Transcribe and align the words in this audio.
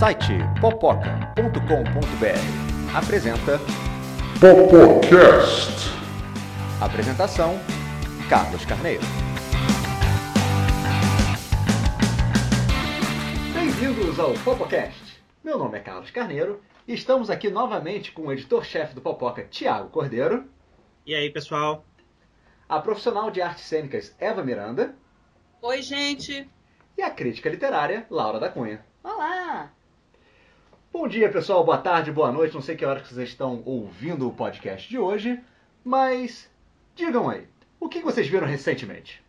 site 0.00 0.38
popoca.com.br 0.62 2.96
apresenta 2.96 3.58
Popocast. 4.40 5.90
Apresentação 6.80 7.60
Carlos 8.30 8.64
Carneiro. 8.64 9.02
Bem-vindos 13.52 14.18
ao 14.18 14.32
Popocast. 14.42 15.22
Meu 15.44 15.58
nome 15.58 15.76
é 15.76 15.82
Carlos 15.82 16.10
Carneiro 16.10 16.62
e 16.88 16.94
estamos 16.94 17.28
aqui 17.28 17.50
novamente 17.50 18.10
com 18.12 18.22
o 18.22 18.32
editor-chefe 18.32 18.94
do 18.94 19.02
Popoca, 19.02 19.44
Tiago 19.50 19.90
Cordeiro, 19.90 20.48
E 21.04 21.14
aí, 21.14 21.28
pessoal? 21.30 21.84
a 22.66 22.80
profissional 22.80 23.30
de 23.30 23.42
artes 23.42 23.64
cênicas 23.64 24.16
Eva 24.18 24.42
Miranda 24.42 24.94
Oi, 25.60 25.82
gente. 25.82 26.48
e 26.96 27.02
a 27.02 27.10
crítica 27.10 27.50
literária 27.50 28.06
Laura 28.08 28.40
da 28.40 28.48
Cunha. 28.48 28.82
Olá. 29.04 29.39
Bom 30.92 31.06
dia, 31.06 31.30
pessoal. 31.30 31.64
Boa 31.64 31.78
tarde, 31.78 32.10
boa 32.10 32.32
noite. 32.32 32.52
Não 32.52 32.60
sei 32.60 32.74
que 32.74 32.84
hora 32.84 33.00
que 33.00 33.14
vocês 33.14 33.28
estão 33.28 33.62
ouvindo 33.64 34.26
o 34.26 34.32
podcast 34.32 34.88
de 34.88 34.98
hoje, 34.98 35.38
mas 35.84 36.50
digam 36.96 37.30
aí, 37.30 37.46
o 37.78 37.88
que 37.88 38.00
vocês 38.00 38.26
viram 38.26 38.44
recentemente? 38.44 39.22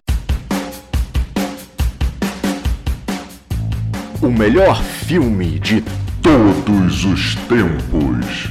O 4.23 4.31
melhor 4.31 4.81
filme 4.81 5.59
de 5.59 5.83
todos 6.23 7.05
os 7.05 7.35
tempos. 7.47 8.47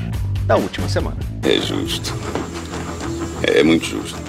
Da 0.47 0.57
última 0.57 0.89
semana. 0.89 1.19
É 1.43 1.61
justo. 1.61 2.11
É 3.43 3.65
muito 3.65 3.87
justo. 3.87 4.21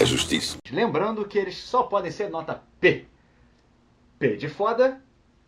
É 0.00 0.04
justiça. 0.04 0.58
Lembrando 0.72 1.24
que 1.24 1.38
eles 1.38 1.56
só 1.56 1.84
podem 1.84 2.10
ser 2.10 2.28
nota 2.28 2.60
P. 2.80 3.06
P 4.18 4.36
de 4.36 4.48
foda, 4.48 5.00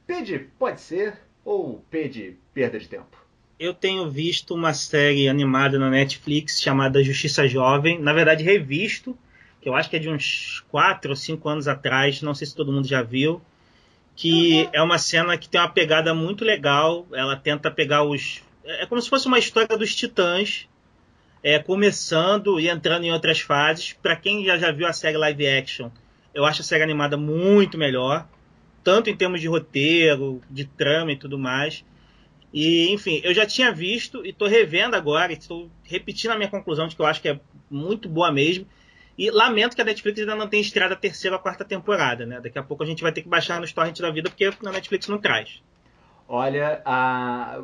P 0.06 0.22
de 0.22 0.38
pode 0.38 0.80
ser 0.80 1.25
ou 1.46 1.80
P 1.88 2.08
de 2.08 2.36
perda 2.52 2.76
de 2.78 2.88
tempo. 2.88 3.24
Eu 3.58 3.72
tenho 3.72 4.10
visto 4.10 4.52
uma 4.52 4.74
série 4.74 5.28
animada 5.28 5.78
na 5.78 5.88
Netflix 5.88 6.60
chamada 6.60 7.02
Justiça 7.02 7.46
Jovem, 7.46 8.00
na 8.00 8.12
verdade 8.12 8.42
revisto, 8.42 9.16
que 9.62 9.68
eu 9.68 9.74
acho 9.74 9.88
que 9.88 9.96
é 9.96 9.98
de 10.00 10.10
uns 10.10 10.64
4 10.68 11.10
ou 11.10 11.16
5 11.16 11.48
anos 11.48 11.68
atrás, 11.68 12.20
não 12.20 12.34
sei 12.34 12.48
se 12.48 12.54
todo 12.54 12.72
mundo 12.72 12.86
já 12.86 13.00
viu, 13.00 13.40
que 14.16 14.68
é 14.72 14.82
uma 14.82 14.98
cena 14.98 15.38
que 15.38 15.48
tem 15.48 15.60
uma 15.60 15.70
pegada 15.70 16.12
muito 16.12 16.44
legal, 16.44 17.06
ela 17.12 17.36
tenta 17.36 17.70
pegar 17.70 18.02
os... 18.02 18.42
É 18.64 18.84
como 18.84 19.00
se 19.00 19.08
fosse 19.08 19.28
uma 19.28 19.38
história 19.38 19.78
dos 19.78 19.94
titãs, 19.94 20.68
é, 21.42 21.60
começando 21.60 22.58
e 22.58 22.68
entrando 22.68 23.04
em 23.04 23.12
outras 23.12 23.40
fases. 23.40 23.92
Para 23.92 24.16
quem 24.16 24.44
já, 24.44 24.58
já 24.58 24.72
viu 24.72 24.86
a 24.86 24.92
série 24.92 25.16
live 25.16 25.46
action, 25.46 25.90
eu 26.34 26.44
acho 26.44 26.62
a 26.62 26.64
série 26.64 26.82
animada 26.82 27.16
muito 27.16 27.78
melhor, 27.78 28.26
tanto 28.86 29.10
em 29.10 29.16
termos 29.16 29.40
de 29.40 29.48
roteiro, 29.48 30.40
de 30.48 30.64
trama 30.64 31.10
e 31.10 31.16
tudo 31.16 31.36
mais. 31.36 31.84
E, 32.54 32.92
enfim, 32.92 33.20
eu 33.24 33.34
já 33.34 33.44
tinha 33.44 33.72
visto 33.72 34.24
e 34.24 34.28
estou 34.28 34.46
revendo 34.46 34.94
agora, 34.94 35.32
estou 35.32 35.68
repetindo 35.82 36.30
a 36.30 36.36
minha 36.36 36.48
conclusão 36.48 36.86
de 36.86 36.94
que 36.94 37.02
eu 37.02 37.06
acho 37.06 37.20
que 37.20 37.28
é 37.28 37.40
muito 37.68 38.08
boa 38.08 38.30
mesmo. 38.30 38.64
E 39.18 39.28
lamento 39.28 39.74
que 39.74 39.82
a 39.82 39.84
Netflix 39.84 40.20
ainda 40.20 40.36
não 40.36 40.46
tenha 40.46 40.60
estreado 40.60 40.94
a 40.94 40.96
terceira 40.96 41.34
ou 41.34 41.40
a 41.40 41.42
quarta 41.42 41.64
temporada, 41.64 42.24
né? 42.24 42.40
Daqui 42.40 42.60
a 42.60 42.62
pouco 42.62 42.84
a 42.84 42.86
gente 42.86 43.02
vai 43.02 43.10
ter 43.10 43.22
que 43.22 43.28
baixar 43.28 43.60
nos 43.60 43.72
torrents 43.72 44.00
da 44.00 44.10
vida, 44.12 44.30
porque 44.30 44.48
na 44.62 44.70
Netflix 44.70 45.08
não 45.08 45.18
traz. 45.18 45.60
Olha, 46.28 46.80
a... 46.84 47.62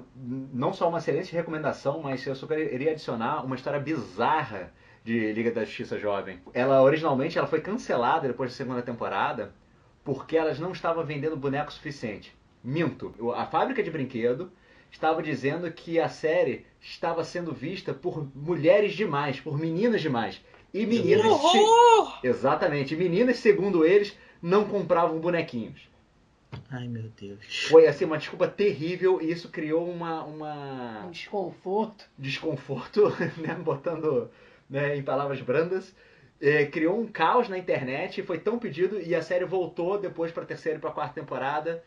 não 0.52 0.72
só 0.72 0.88
uma 0.88 0.98
excelente 0.98 1.32
recomendação, 1.32 2.02
mas 2.02 2.26
eu 2.26 2.34
só 2.34 2.48
queria 2.48 2.90
adicionar 2.90 3.44
uma 3.44 3.54
história 3.54 3.78
bizarra 3.78 4.72
de 5.04 5.32
Liga 5.32 5.52
da 5.52 5.64
Justiça 5.64 6.00
Jovem. 6.00 6.40
Ela 6.52 6.82
originalmente 6.82 7.38
ela 7.38 7.46
foi 7.46 7.60
cancelada 7.60 8.26
depois 8.26 8.50
da 8.50 8.56
segunda 8.56 8.82
temporada 8.82 9.52
porque 10.04 10.36
elas 10.36 10.58
não 10.58 10.72
estavam 10.72 11.04
vendendo 11.04 11.36
boneco 11.36 11.72
suficiente. 11.72 12.34
Minto. 12.62 13.14
A 13.34 13.46
fábrica 13.46 13.82
de 13.82 13.90
brinquedo 13.90 14.50
estava 14.90 15.22
dizendo 15.22 15.70
que 15.72 15.98
a 15.98 16.08
série 16.08 16.66
estava 16.80 17.24
sendo 17.24 17.52
vista 17.52 17.94
por 17.94 18.28
mulheres 18.34 18.94
demais, 18.94 19.40
por 19.40 19.58
meninas 19.58 20.00
demais. 20.00 20.40
E 20.72 20.86
meninas. 20.86 21.26
horror! 21.26 22.18
Exatamente. 22.22 22.96
Meninas, 22.96 23.38
segundo 23.38 23.84
eles, 23.84 24.16
não 24.40 24.64
compravam 24.64 25.18
bonequinhos. 25.18 25.88
Ai, 26.70 26.86
meu 26.86 27.10
Deus. 27.18 27.66
Foi 27.68 27.86
assim 27.86 28.04
uma 28.04 28.18
desculpa 28.18 28.46
terrível 28.46 29.20
e 29.20 29.30
isso 29.30 29.48
criou 29.48 29.88
uma, 29.90 30.22
uma 30.24 31.06
Um 31.06 31.10
desconforto. 31.10 32.04
desconforto, 32.18 33.08
né, 33.38 33.54
botando 33.54 34.30
né, 34.68 34.96
em 34.96 35.02
palavras 35.02 35.40
brandas. 35.40 35.94
É, 36.42 36.66
criou 36.66 37.00
um 37.00 37.06
caos 37.06 37.48
na 37.48 37.56
internet, 37.56 38.20
foi 38.22 38.36
tão 38.36 38.58
pedido 38.58 39.00
e 39.00 39.14
a 39.14 39.22
série 39.22 39.44
voltou 39.44 39.96
depois 39.96 40.32
para 40.32 40.42
a 40.42 40.46
terceira 40.46 40.76
e 40.76 40.80
para 40.80 40.90
a 40.90 40.92
quarta 40.92 41.14
temporada, 41.14 41.84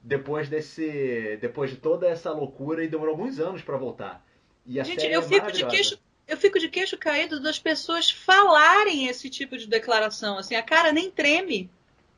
depois 0.00 0.48
desse, 0.48 1.36
depois 1.40 1.70
de 1.70 1.76
toda 1.76 2.06
essa 2.08 2.30
loucura 2.30 2.84
e 2.84 2.88
demorou 2.88 3.16
alguns 3.16 3.40
anos 3.40 3.62
para 3.62 3.76
voltar. 3.76 4.24
E 4.64 4.78
a 4.78 4.84
Gente, 4.84 5.00
série 5.00 5.12
eu 5.12 5.20
é 5.20 5.24
fico 5.24 5.50
de 5.50 5.66
queixo. 5.66 5.98
Eu 6.28 6.36
fico 6.36 6.58
de 6.58 6.68
queixo 6.68 6.96
caído 6.96 7.40
das 7.40 7.58
pessoas 7.58 8.10
falarem 8.10 9.06
esse 9.06 9.30
tipo 9.30 9.56
de 9.56 9.66
declaração. 9.68 10.38
Assim, 10.38 10.56
a 10.56 10.62
cara 10.62 10.92
nem 10.92 11.10
treme. 11.10 11.70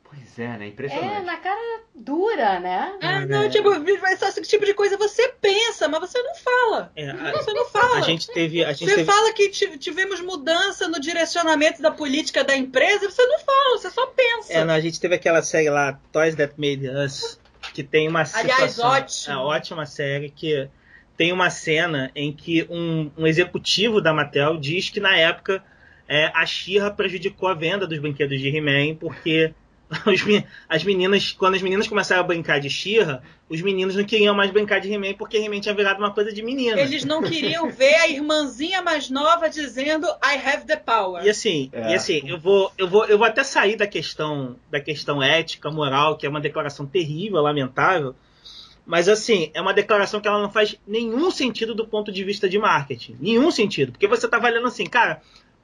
Pois 0.09 0.39
é, 0.39 0.57
né? 0.57 0.65
É, 0.65 0.67
Impressionante. 0.69 1.25
na 1.25 1.37
cara 1.37 1.81
dura, 1.93 2.59
né? 2.59 2.97
Ah, 3.01 3.21
É, 3.21 3.25
não, 3.27 3.41
né? 3.43 3.49
tipo, 3.49 3.69
esse 3.71 4.41
tipo 4.41 4.65
de 4.65 4.73
coisa 4.73 4.97
você 4.97 5.29
pensa, 5.39 5.87
mas 5.87 5.99
você 5.99 6.19
não 6.21 6.33
fala. 6.35 6.91
É, 6.95 7.09
a, 7.11 7.31
Você 7.33 7.53
não 7.53 7.65
fala. 7.65 7.97
a 7.97 8.01
gente 8.01 8.27
teve. 8.27 8.65
A 8.65 8.73
gente 8.73 8.89
Você 8.89 8.95
teve 8.95 9.05
fala 9.11 9.31
que 9.33 9.49
ti- 9.49 9.77
tivemos 9.77 10.19
mudança 10.19 10.87
no 10.87 10.99
direcionamento 10.99 11.79
da 11.81 11.91
política 11.91 12.43
da 12.43 12.55
empresa, 12.57 13.09
você 13.09 13.23
não 13.25 13.39
fala, 13.39 13.77
você 13.77 13.91
só 13.91 14.07
pensa. 14.07 14.51
É, 14.53 14.63
não, 14.65 14.73
a 14.73 14.79
gente 14.79 14.99
teve 14.99 15.13
aquela 15.15 15.43
série 15.43 15.69
lá, 15.69 15.99
Toys 16.11 16.33
That 16.35 16.53
Made 16.57 16.89
Us, 16.89 17.39
que 17.73 17.83
tem 17.83 18.07
uma 18.07 18.21
Aliás, 18.33 18.71
situação, 18.71 18.89
ótimo. 18.89 19.33
é 19.33 19.37
ótima 19.37 19.85
série 19.85 20.29
que 20.31 20.67
tem 21.15 21.31
uma 21.31 21.49
cena 21.51 22.09
em 22.15 22.31
que 22.33 22.65
um, 22.69 23.11
um 23.15 23.27
executivo 23.27 24.01
da 24.01 24.11
Mattel 24.13 24.57
diz 24.57 24.89
que 24.89 24.99
na 24.99 25.15
época 25.17 25.63
é, 26.07 26.31
a 26.33 26.45
She-Ra 26.45 26.89
prejudicou 26.91 27.47
a 27.49 27.53
venda 27.53 27.85
dos 27.85 27.99
brinquedos 27.99 28.39
de 28.39 28.47
He-Man 28.47 28.95
porque 28.95 29.53
as 30.69 30.83
meninas, 30.83 31.31
quando 31.31 31.55
as 31.55 31.61
meninas 31.61 31.87
começaram 31.87 32.21
a 32.21 32.25
brincar 32.25 32.59
de 32.59 32.69
She-Ra, 32.69 33.21
os 33.49 33.59
meninos 33.61 33.95
não 33.95 34.03
queriam 34.03 34.35
mais 34.35 34.51
brincar 34.51 34.79
de 34.79 34.91
He-Man 34.91 35.15
porque 35.15 35.37
He-Man 35.37 35.59
tinha 35.59 35.73
virado 35.73 35.97
uma 35.97 36.11
coisa 36.11 36.31
de 36.31 36.43
menina. 36.43 36.79
Eles 36.79 37.03
não 37.03 37.23
queriam 37.23 37.69
ver 37.71 37.95
a 37.95 38.07
irmãzinha 38.07 38.81
mais 38.83 39.09
nova 39.09 39.49
dizendo 39.49 40.05
I 40.23 40.37
have 40.45 40.65
the 40.65 40.75
power. 40.75 41.25
E 41.25 41.29
assim, 41.29 41.69
É. 41.73 41.91
e 41.91 41.95
assim, 41.95 42.21
eu 42.25 42.39
vou, 42.39 42.71
eu 42.77 42.87
vou, 42.87 43.05
eu 43.05 43.17
vou 43.17 43.25
até 43.25 43.43
sair 43.43 43.75
da 43.75 43.87
questão, 43.87 44.55
da 44.69 44.79
questão 44.79 45.23
ética, 45.23 45.71
moral, 45.71 46.17
que 46.17 46.25
é 46.25 46.29
uma 46.29 46.41
declaração 46.41 46.85
terrível, 46.85 47.41
lamentável. 47.41 48.15
Mas 48.85 49.09
assim, 49.09 49.51
é 49.53 49.61
uma 49.61 49.73
declaração 49.73 50.19
que 50.19 50.27
ela 50.27 50.41
não 50.41 50.51
faz 50.51 50.75
nenhum 50.87 51.31
sentido 51.31 51.73
do 51.73 51.87
ponto 51.87 52.11
de 52.11 52.23
vista 52.23 52.47
de 52.47 52.57
marketing, 52.57 53.17
nenhum 53.19 53.51
sentido, 53.51 53.91
porque 53.91 54.07
você 54.07 54.27
tá 54.27 54.39
valendo 54.39 54.67
assim, 54.67 54.85
cara, 54.85 55.21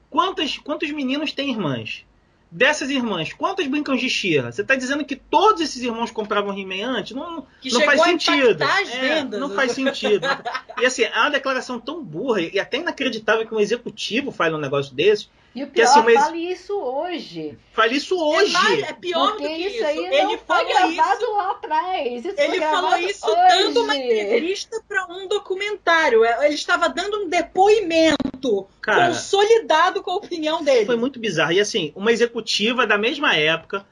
quantas, 0.09 0.57
quantos 0.57 0.91
meninos 0.91 1.31
têm 1.31 1.49
irmãs? 1.49 2.05
Dessas 2.57 2.89
irmãs, 2.89 3.33
quantas 3.33 3.67
brincam 3.67 3.97
de 3.97 4.09
She-Ra? 4.09 4.49
Você 4.49 4.63
tá 4.63 4.75
dizendo 4.75 5.03
que 5.03 5.17
todos 5.17 5.59
esses 5.61 5.81
irmãos 5.83 6.09
compravam 6.09 6.57
He-Man 6.57 6.87
antes? 6.99 7.11
Não, 7.13 7.45
Que 7.59 7.69
não 7.73 7.81
faz 7.81 7.99
a 7.99 8.05
sentido. 8.05 8.63
É. 8.63 9.23
Não 9.25 9.49
faz 9.49 9.73
sentido. 9.73 10.25
E 10.81 10.85
assim, 10.85 11.03
é 11.03 11.09
uma 11.19 11.29
declaração 11.29 11.79
tão 11.79 12.01
burra 12.03 12.41
e 12.41 12.59
até 12.59 12.77
inacreditável 12.77 13.45
que 13.47 13.53
um 13.55 13.59
executivo 13.61 14.29
fale 14.31 14.55
um 14.55 14.57
negócio 14.57 14.93
desse. 14.93 15.27
E 15.55 15.63
o 15.63 15.67
Que 15.67 15.73
pior, 15.73 15.85
assim, 15.85 16.01
mas- 16.03 16.21
fale 16.25 16.51
isso 16.51 16.77
hoje. 16.77 17.57
Fale 17.71 17.95
isso 17.95 18.13
É, 18.13 18.17
hoje. 18.41 18.51
mais- 18.53 18.83
é 18.83 18.93
pior 18.93 19.31
porque 19.31 19.43
do 19.47 19.49
que 19.55 19.61
isso 19.61 19.75
isso. 19.77 19.85
aí 19.85 19.97
Ele 19.97 20.21
não 20.23 20.29
foi 20.31 20.37
falou 20.39 20.65
gravado 20.67 21.21
isso. 21.23 21.31
lá 21.37 21.51
atrás. 21.51 22.25
Isso 22.25 22.33
Ele 22.41 22.59
falou 22.59 22.97
isso 22.97 23.25
hoje. 23.25 23.47
dando 23.63 23.83
uma 23.83 23.95
entrevista 23.95 24.81
para 24.87 25.05
um 25.13 25.27
documentário. 25.29 26.25
É, 26.25 26.45
Ele 26.45 26.55
estava 26.55 26.89
dando 26.89 27.21
um 27.23 27.29
depoimento 27.29 28.17
Cara, 28.81 29.07
consolidado 29.07 30.01
com 30.03 30.11
a 30.11 30.15
opinião 30.15 30.63
dele. 30.63 30.85
foi 30.85 30.95
muito 30.95 31.19
bizarro. 31.19 31.51
E 31.53 31.59
assim, 31.59 31.91
uma 31.95 32.11
executiva 32.11 32.85
da 32.87 32.97
mesma 32.97 33.35
época 33.35 33.85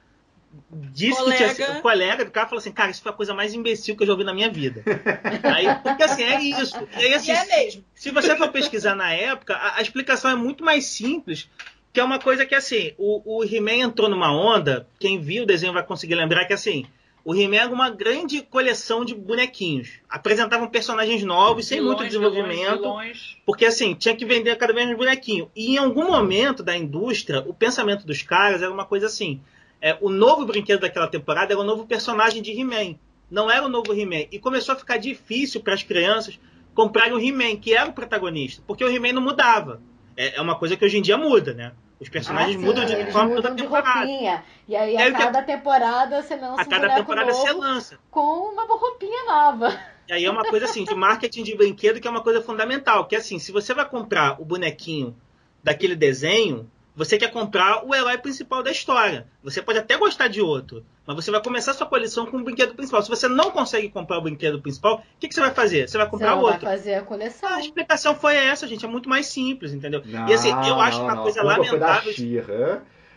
disse 0.72 1.18
que 1.24 1.32
tinha 1.36 1.50
Colega. 1.50 1.66
sido 1.66 1.82
colega 1.82 2.26
do 2.26 2.32
cara 2.32 2.48
falou 2.48 2.60
assim, 2.60 2.72
cara, 2.72 2.92
isso 2.92 3.02
foi 3.02 3.12
a 3.12 3.16
coisa 3.16 3.34
mais 3.34 3.54
imbecil 3.54 3.96
que 3.96 4.04
eu 4.04 4.08
já 4.08 4.14
ouvi 4.14 4.24
na 4.24 4.34
minha 4.34 4.50
vida. 4.52 4.84
aí, 5.44 5.66
porque 5.82 6.04
assim, 6.04 6.24
é 6.24 6.42
isso. 6.42 6.76
E 7.00 7.06
aí, 7.06 7.14
assim, 7.16 7.32
E 7.32 7.36
é 7.36 7.46
mesmo. 7.46 7.84
se 7.96 8.12
você 8.12 8.36
for 8.36 8.50
pesquisar 8.52 8.96
na 8.96 9.12
época, 9.12 9.56
a, 9.56 9.78
a 9.78 9.82
explicação 9.82 10.30
é 10.30 10.36
muito 10.36 10.64
mais 10.64 10.86
simples, 10.86 11.50
que 11.92 12.00
é 12.00 12.04
uma 12.04 12.20
coisa 12.20 12.46
que 12.46 12.54
assim, 12.56 12.94
o, 12.98 13.40
o 13.40 13.44
He-Man 13.44 13.84
entrou 13.84 14.10
numa 14.10 14.32
onda, 14.32 14.88
quem 15.00 15.20
viu 15.20 15.44
o 15.44 15.48
desenho 15.48 15.74
vai 15.74 15.84
conseguir 15.84 16.16
lembrar 16.16 16.46
que 16.46 16.54
assim, 16.54 16.86
o 17.26 17.34
He-Man 17.34 17.56
era 17.56 17.72
uma 17.72 17.90
grande 17.90 18.42
coleção 18.42 19.06
de 19.06 19.16
bonequinhos. 19.16 20.00
Apresentavam 20.10 20.68
personagens 20.68 21.24
novos, 21.24 21.68
sem 21.68 21.80
muito 21.80 22.04
desenvolvimento. 22.04 22.82
vilões, 22.82 22.82
vilões. 22.82 23.38
Porque 23.46 23.66
assim, 23.66 23.94
tinha 23.94 24.16
que 24.16 24.26
vender 24.26 24.58
cada 24.58 24.74
vez 24.74 24.86
mais 24.86 24.98
bonequinho. 24.98 25.50
E 25.56 25.76
em 25.76 25.78
algum 25.78 26.08
momento 26.08 26.62
da 26.62 26.76
indústria, 26.76 27.40
o 27.40 27.54
pensamento 27.54 28.06
dos 28.06 28.22
caras 28.22 28.62
era 28.62 28.72
uma 28.72 28.86
coisa 28.86 29.06
assim. 29.06 29.42
É, 29.82 29.98
o 30.02 30.10
novo 30.10 30.46
brinquedo 30.46 30.82
daquela 30.82 31.08
temporada 31.08 31.54
era 31.54 31.62
o 31.62 31.64
novo 31.64 31.86
personagem 31.88 32.42
de 32.42 32.52
He-Man. 32.52 32.96
Não 33.32 33.50
era 33.50 33.66
o 33.66 33.70
novo 33.70 33.94
He-Man. 33.94 34.28
E 34.32 34.38
começou 34.38 34.74
a 34.74 34.78
ficar 34.78 34.98
difícil 34.98 35.62
para 35.62 35.74
as 35.74 35.84
crianças 35.84 36.38
comprarem 36.74 37.14
o 37.14 37.20
He-Man, 37.20 37.56
que 37.56 37.74
era 37.74 37.90
o 37.90 37.94
protagonista. 37.94 38.62
Porque 38.68 38.84
o 38.84 38.90
He-Man 38.90 39.14
não 39.14 39.22
mudava. 39.22 39.82
É, 40.18 40.36
é 40.36 40.42
uma 40.42 40.58
coisa 40.58 40.76
que 40.76 40.84
hoje 40.84 40.98
em 40.98 41.02
dia 41.02 41.18
muda, 41.18 41.54
né? 41.54 41.72
Os 42.00 42.10
personagens 42.10 42.56
Ah, 42.56 42.60
mudam 42.60 42.86
de 42.86 42.96
mudam 42.96 43.36
toda 43.36 43.52
de 43.56 43.64
temporada. 43.64 44.00
roupinha. 44.00 44.44
E 44.68 44.76
aí, 44.76 44.96
É, 44.96 45.04
a 45.06 45.10
o 45.10 45.12
que- 45.14 45.18
cada 45.18 45.42
temporada, 45.44 46.22
você 46.22 46.36
lança 46.36 46.62
A 46.62 46.66
cada 46.66 46.96
temporada 46.96 47.32
você 47.34 47.52
lança. 47.54 48.00
com 48.12 48.22
uma 48.52 48.66
roupinha 48.66 49.26
nova. 49.26 49.80
E 50.08 50.14
aí 50.14 50.26
é 50.26 50.30
uma 50.32 50.44
coisa 50.44 50.66
assim, 50.66 50.84
de 50.84 50.94
marketing 50.94 51.44
de 51.44 51.56
brinquedo 51.56 52.02
que 52.02 52.08
é 52.08 52.12
uma 52.12 52.22
coisa 52.22 52.42
fundamental. 52.42 53.06
Que 53.08 53.16
assim, 53.16 53.40
se 53.40 53.52
você 53.52 53.74
vai 53.74 53.88
comprar 53.88 54.42
o 54.42 54.44
bonequinho 54.46 55.16
daquele 55.64 55.96
desenho, 55.96 56.70
você 56.96 57.18
quer 57.18 57.32
comprar 57.32 57.86
o 57.86 57.94
herói 57.94 58.18
principal 58.18 58.62
da 58.62 58.72
história. 58.72 59.26
Você 59.44 59.62
pode 59.62 59.80
até 59.80 59.98
gostar 59.98 60.28
de 60.28 60.42
outro, 60.42 60.86
mas 61.06 61.16
você 61.16 61.32
vai 61.32 61.42
começar 61.42 61.74
sua 61.74 61.88
coleção 61.88 62.26
com 62.26 62.38
o 62.38 62.44
brinquedo 62.44 62.76
principal. 62.76 63.02
Se 63.02 63.10
você 63.10 63.28
não 63.28 63.50
consegue 63.50 63.90
comprar 63.90 64.20
o 64.20 64.22
brinquedo 64.22 64.62
principal, 64.62 64.98
o 64.98 65.20
que, 65.20 65.28
que 65.28 65.34
você 65.34 65.42
vai 65.42 65.54
fazer? 65.54 65.88
Você 65.88 65.98
vai 65.98 66.06
Você 66.06 66.12
comprar 66.12 66.36
não 66.36 66.44
vai 66.44 66.52
outro. 66.52 66.68
fazer 66.68 66.96
a 66.96 67.02
coleção. 67.02 67.50
A 67.50 67.60
explicação 67.60 68.16
foi 68.16 68.36
essa, 68.36 68.68
gente. 68.68 68.86
É 68.86 68.88
muito 68.88 69.10
mais 69.10 69.26
simples, 69.26 69.74
entendeu? 69.74 70.04
Não, 70.06 70.30
e 70.30 70.34
assim, 70.34 70.50
eu 70.50 70.80
acho 70.80 71.00
não, 71.00 71.06
uma 71.06 71.16
não. 71.16 71.24
coisa 71.24 71.42
lamentável. 71.42 72.14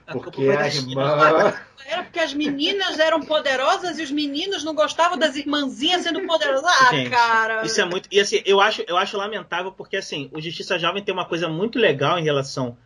Porque 0.06 0.48
a 0.48 0.68
irmã... 0.68 1.54
Era 1.84 2.02
porque 2.02 2.18
as 2.18 2.32
meninas 2.32 2.98
eram 2.98 3.20
poderosas 3.20 3.98
e 3.98 4.02
os 4.02 4.10
meninos 4.10 4.64
não 4.64 4.74
gostavam 4.74 5.18
das 5.18 5.36
irmãzinhas 5.36 6.02
sendo 6.02 6.26
poderosas. 6.26 6.64
Ah, 6.64 6.90
Gente, 6.90 7.10
cara. 7.10 7.64
Isso 7.64 7.80
é 7.80 7.84
muito. 7.84 8.08
E 8.10 8.18
assim, 8.18 8.42
eu 8.44 8.60
acho, 8.60 8.82
eu 8.88 8.96
acho 8.96 9.16
lamentável 9.16 9.70
porque 9.70 9.96
assim, 9.96 10.28
o 10.32 10.40
Justiça 10.40 10.78
Jovem 10.78 11.02
tem 11.02 11.12
uma 11.14 11.26
coisa 11.26 11.48
muito 11.48 11.78
legal 11.78 12.18
em 12.18 12.24
relação 12.24 12.76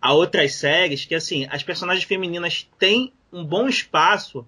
a 0.00 0.12
outras 0.12 0.54
séries, 0.54 1.04
que 1.04 1.14
assim, 1.14 1.46
as 1.50 1.62
personagens 1.62 2.04
femininas 2.04 2.68
têm 2.78 3.12
um 3.32 3.44
bom 3.44 3.68
espaço, 3.68 4.46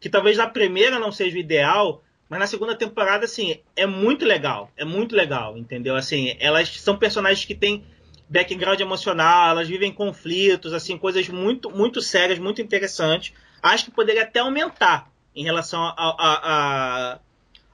que 0.00 0.08
talvez 0.08 0.36
na 0.36 0.46
primeira 0.48 0.98
não 0.98 1.12
seja 1.12 1.36
o 1.36 1.40
ideal, 1.40 2.02
mas 2.28 2.38
na 2.38 2.46
segunda 2.46 2.74
temporada, 2.74 3.24
assim, 3.24 3.58
é 3.76 3.86
muito 3.86 4.24
legal. 4.24 4.70
É 4.76 4.84
muito 4.84 5.14
legal, 5.14 5.56
entendeu? 5.58 5.96
Assim, 5.96 6.36
elas 6.38 6.68
são 6.80 6.96
personagens 6.96 7.44
que 7.44 7.54
têm 7.54 7.84
background 8.28 8.78
emocional, 8.80 9.50
elas 9.50 9.68
vivem 9.68 9.92
conflitos, 9.92 10.72
assim, 10.72 10.96
coisas 10.96 11.28
muito, 11.28 11.68
muito 11.70 12.00
sérias, 12.00 12.38
muito 12.38 12.62
interessantes. 12.62 13.32
Acho 13.62 13.86
que 13.86 13.90
poderia 13.90 14.22
até 14.22 14.38
aumentar 14.40 15.10
em 15.34 15.42
relação 15.44 15.82
a, 15.82 15.94
a- 15.96 16.40
a- 17.14 17.18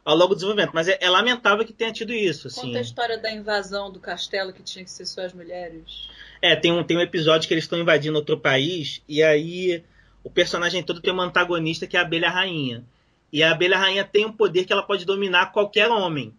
ao 0.04 0.14
longo 0.16 0.28
do 0.30 0.36
desenvolvimento, 0.36 0.70
mas 0.72 0.88
é, 0.88 0.96
é 1.00 1.10
lamentável 1.10 1.64
que 1.64 1.72
tenha 1.72 1.92
tido 1.92 2.12
isso, 2.12 2.48
assim. 2.48 2.62
Conta 2.62 2.78
a 2.78 2.80
história 2.80 3.18
da 3.18 3.30
invasão 3.30 3.90
do 3.90 4.00
castelo 4.00 4.52
que 4.52 4.62
tinha 4.62 4.84
que 4.84 4.90
ser 4.90 5.04
só 5.04 5.20
as 5.22 5.32
mulheres. 5.32 6.08
É, 6.40 6.54
tem 6.56 6.72
um, 6.72 6.82
tem 6.84 6.96
um 6.96 7.00
episódio 7.00 7.48
que 7.48 7.54
eles 7.54 7.64
estão 7.64 7.78
invadindo 7.78 8.16
outro 8.16 8.38
país, 8.38 9.02
e 9.08 9.22
aí 9.22 9.82
o 10.22 10.30
personagem 10.30 10.82
todo 10.82 11.00
tem 11.00 11.12
uma 11.12 11.24
antagonista 11.24 11.86
que 11.86 11.96
é 11.96 12.00
a 12.00 12.02
abelha 12.02 12.28
rainha. 12.30 12.84
E 13.32 13.42
a 13.42 13.50
abelha 13.52 13.76
rainha 13.78 14.04
tem 14.04 14.24
um 14.24 14.32
poder 14.32 14.64
que 14.64 14.72
ela 14.72 14.82
pode 14.82 15.04
dominar 15.04 15.52
qualquer 15.52 15.88
homem. 15.90 16.32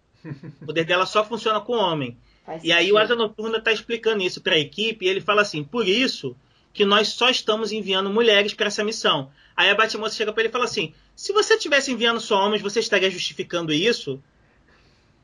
O 0.61 0.65
poder 0.65 0.83
dela 0.85 1.05
só 1.05 1.23
funciona 1.23 1.59
com 1.61 1.73
homem. 1.73 2.17
Faz 2.45 2.63
E 2.63 2.71
aí 2.71 2.79
sentido. 2.85 2.95
o 2.95 2.97
Asa 2.97 3.15
Noturna 3.15 3.57
está 3.57 3.71
explicando 3.71 4.23
isso 4.23 4.41
para 4.41 4.55
a 4.55 4.59
equipe, 4.59 5.05
e 5.05 5.09
ele 5.09 5.21
fala 5.21 5.41
assim: 5.41 5.63
por 5.63 5.87
isso 5.87 6.35
que 6.73 6.85
nós 6.85 7.09
só 7.09 7.29
estamos 7.29 7.71
enviando 7.71 8.09
mulheres 8.09 8.53
para 8.53 8.67
essa 8.67 8.83
missão. 8.83 9.31
Aí 9.55 9.69
a 9.69 9.75
Batmoça 9.75 10.15
chega 10.15 10.31
para 10.31 10.41
ele 10.43 10.49
e 10.49 10.51
fala 10.51 10.65
assim: 10.65 10.93
se 11.15 11.33
você 11.33 11.55
estivesse 11.55 11.91
enviando 11.91 12.19
só 12.19 12.45
homens, 12.45 12.61
você 12.61 12.79
estaria 12.79 13.09
justificando 13.09 13.73
isso? 13.73 14.21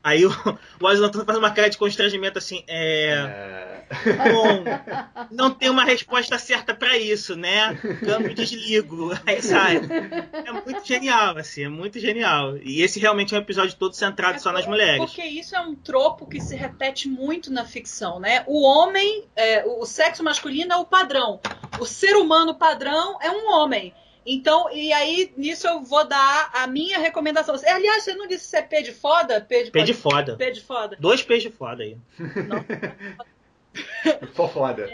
Aí 0.04 0.26
o, 0.26 0.28
o 0.78 1.24
faz 1.24 1.38
uma 1.38 1.50
cara 1.50 1.70
de 1.70 1.78
constrangimento 1.78 2.36
assim: 2.36 2.62
é. 2.68 3.14
É, 3.88 4.32
Bom, 4.32 4.64
não 5.32 5.50
tem 5.50 5.70
uma 5.70 5.84
resposta 5.84 6.38
certa 6.38 6.74
para 6.74 6.98
isso, 6.98 7.34
né? 7.34 7.74
Câmbio 8.04 8.34
desligo. 8.34 9.12
Aí 9.26 9.40
sai. 9.40 9.80
É 10.46 10.52
muito 10.52 10.84
genial, 10.84 11.38
assim, 11.38 11.64
é 11.64 11.68
muito 11.70 11.98
genial. 11.98 12.58
E 12.58 12.82
esse 12.82 13.00
realmente 13.00 13.34
é 13.34 13.38
um 13.38 13.40
episódio 13.40 13.74
todo 13.76 13.94
centrado 13.94 14.40
só 14.42 14.52
nas 14.52 14.66
mulheres. 14.66 14.98
Porque 14.98 15.24
isso 15.24 15.56
é 15.56 15.60
um 15.60 15.74
tropo 15.74 16.26
que 16.26 16.40
se 16.40 16.54
repete 16.54 17.08
muito 17.08 17.50
na 17.50 17.64
ficção, 17.64 18.20
né? 18.20 18.44
O 18.46 18.62
homem, 18.62 19.24
é, 19.34 19.64
o 19.64 19.86
sexo 19.86 20.22
masculino 20.22 20.74
é 20.74 20.76
o 20.76 20.84
padrão. 20.84 21.40
O 21.80 21.86
ser 21.86 22.14
humano 22.16 22.54
padrão 22.54 23.18
é 23.22 23.30
um 23.30 23.50
homem. 23.50 23.94
Então, 24.26 24.70
e 24.72 24.92
aí, 24.92 25.32
nisso 25.36 25.66
eu 25.66 25.82
vou 25.82 26.06
dar 26.06 26.50
a 26.54 26.66
minha 26.66 26.98
recomendação. 26.98 27.54
Aliás, 27.66 28.04
você 28.04 28.14
não 28.14 28.26
disse 28.26 28.46
se 28.46 28.56
é 28.56 28.62
P 28.62 28.82
de 28.82 28.92
foda? 28.92 29.40
P 29.40 29.64
de, 29.64 29.70
P 29.70 29.82
de 29.82 29.92
foda. 29.92 30.36
P 30.36 30.50
de 30.50 30.62
foda. 30.62 30.96
Dois 30.98 31.22
P's 31.22 31.42
de 31.42 31.50
foda 31.50 31.82
aí. 31.82 31.98
Só 34.34 34.48
foda. 34.48 34.90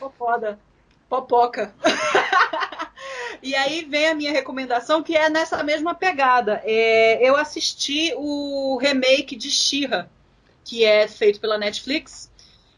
Pô, 0.00 0.08
foda. 0.10 0.58
Popoca. 1.06 1.74
e 3.42 3.54
aí 3.54 3.84
vem 3.84 4.08
a 4.08 4.14
minha 4.14 4.32
recomendação, 4.32 5.02
que 5.02 5.14
é 5.14 5.28
nessa 5.28 5.62
mesma 5.62 5.94
pegada. 5.94 6.62
É, 6.64 7.18
eu 7.22 7.36
assisti 7.36 8.14
o 8.16 8.78
remake 8.80 9.36
de 9.36 9.50
She-Ra, 9.50 10.08
que 10.64 10.82
é 10.82 11.06
feito 11.06 11.40
pela 11.40 11.58
Netflix. 11.58 12.32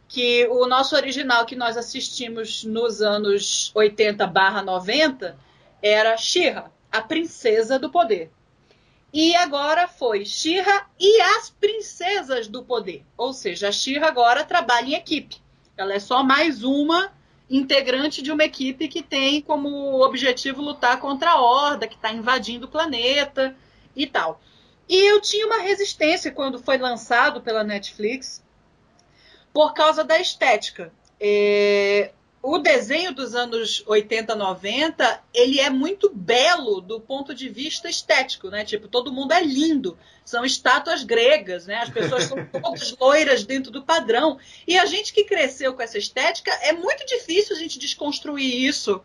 Que 0.08 0.46
o 0.48 0.66
nosso 0.66 0.96
original 0.96 1.46
que 1.46 1.56
nós 1.56 1.76
assistimos 1.76 2.64
nos 2.64 3.00
anos 3.00 3.70
80 3.74 4.26
barra 4.26 4.62
90 4.62 5.44
era 5.84 6.16
She-Ra, 6.16 6.70
a 6.90 7.02
princesa 7.02 7.78
do 7.78 7.90
poder. 7.90 8.30
E 9.12 9.36
agora 9.36 9.86
foi 9.86 10.24
She-Ra 10.24 10.88
e 10.98 11.20
as 11.20 11.50
princesas 11.50 12.48
do 12.48 12.64
poder. 12.64 13.04
Ou 13.18 13.34
seja, 13.34 13.68
a 13.68 13.72
She-Ra 13.72 14.08
agora 14.08 14.44
trabalha 14.44 14.86
em 14.86 14.94
equipe. 14.94 15.36
Ela 15.76 15.92
é 15.92 15.98
só 15.98 16.24
mais 16.24 16.64
uma 16.64 17.12
integrante 17.50 18.22
de 18.22 18.32
uma 18.32 18.44
equipe 18.44 18.88
que 18.88 19.02
tem 19.02 19.42
como 19.42 20.02
objetivo 20.02 20.62
lutar 20.62 20.98
contra 20.98 21.32
a 21.32 21.40
Horda, 21.40 21.86
que 21.86 21.96
está 21.96 22.10
invadindo 22.10 22.64
o 22.64 22.70
planeta 22.70 23.54
e 23.94 24.06
tal. 24.06 24.40
E 24.88 24.96
eu 24.96 25.20
tinha 25.20 25.46
uma 25.46 25.58
resistência 25.58 26.32
quando 26.32 26.58
foi 26.58 26.78
lançado 26.78 27.42
pela 27.42 27.62
Netflix 27.62 28.42
por 29.52 29.74
causa 29.74 30.02
da 30.02 30.18
estética. 30.18 30.90
É, 31.20 32.12
o 32.46 32.58
desenho 32.58 33.14
dos 33.14 33.34
anos 33.34 33.82
80, 33.86 34.34
90, 34.34 35.22
ele 35.32 35.58
é 35.60 35.70
muito 35.70 36.10
belo 36.14 36.82
do 36.82 37.00
ponto 37.00 37.34
de 37.34 37.48
vista 37.48 37.88
estético, 37.88 38.50
né? 38.50 38.66
Tipo, 38.66 38.86
todo 38.86 39.10
mundo 39.10 39.32
é 39.32 39.42
lindo. 39.42 39.96
São 40.26 40.44
estátuas 40.44 41.02
gregas, 41.02 41.66
né? 41.66 41.76
As 41.76 41.88
pessoas 41.88 42.24
são 42.24 42.36
todas 42.62 42.94
loiras 42.98 43.44
dentro 43.44 43.70
do 43.70 43.82
padrão. 43.82 44.38
E 44.68 44.76
a 44.78 44.84
gente 44.84 45.10
que 45.14 45.24
cresceu 45.24 45.72
com 45.72 45.80
essa 45.80 45.96
estética, 45.96 46.50
é 46.60 46.74
muito 46.74 47.06
difícil 47.06 47.56
a 47.56 47.58
gente 47.58 47.78
desconstruir 47.78 48.66
isso 48.66 49.00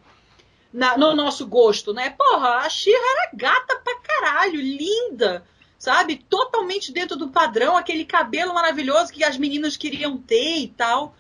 na- 0.74 0.98
no 0.98 1.16
nosso 1.16 1.48
gosto, 1.48 1.94
né? 1.94 2.10
Porra, 2.10 2.58
a 2.58 2.70
Xirra 2.70 2.98
era 2.98 3.32
gata 3.34 3.76
pra 3.82 4.00
caralho, 4.02 4.60
linda, 4.60 5.46
sabe? 5.78 6.18
Totalmente 6.30 6.92
dentro 6.92 7.16
do 7.16 7.30
padrão, 7.30 7.78
aquele 7.78 8.04
cabelo 8.04 8.54
maravilhoso 8.54 9.14
que 9.14 9.24
as 9.24 9.38
meninas 9.38 9.78
queriam 9.78 10.18
ter 10.18 10.58
e 10.58 10.68
tal. 10.68 11.16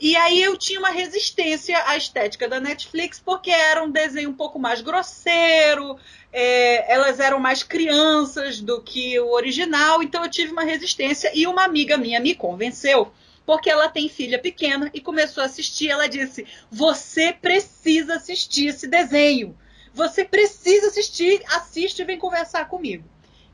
E 0.00 0.16
aí 0.16 0.42
eu 0.42 0.56
tinha 0.56 0.80
uma 0.80 0.90
resistência 0.90 1.80
à 1.86 1.96
estética 1.96 2.48
da 2.48 2.58
Netflix, 2.58 3.20
porque 3.24 3.50
era 3.50 3.82
um 3.82 3.90
desenho 3.90 4.30
um 4.30 4.34
pouco 4.34 4.58
mais 4.58 4.80
grosseiro, 4.80 5.96
é, 6.32 6.92
elas 6.92 7.20
eram 7.20 7.38
mais 7.38 7.62
crianças 7.62 8.60
do 8.60 8.82
que 8.82 9.18
o 9.20 9.30
original, 9.32 10.02
então 10.02 10.24
eu 10.24 10.30
tive 10.30 10.50
uma 10.50 10.64
resistência 10.64 11.30
e 11.32 11.46
uma 11.46 11.62
amiga 11.62 11.96
minha 11.96 12.18
me 12.18 12.34
convenceu, 12.34 13.12
porque 13.46 13.70
ela 13.70 13.88
tem 13.88 14.08
filha 14.08 14.38
pequena 14.38 14.90
e 14.92 15.00
começou 15.00 15.42
a 15.42 15.46
assistir. 15.46 15.90
Ela 15.90 16.08
disse: 16.08 16.44
Você 16.70 17.32
precisa 17.32 18.16
assistir 18.16 18.68
esse 18.68 18.88
desenho. 18.88 19.56
Você 19.92 20.24
precisa 20.24 20.88
assistir, 20.88 21.40
assiste 21.46 22.00
e 22.00 22.04
vem 22.04 22.18
conversar 22.18 22.68
comigo. 22.68 23.04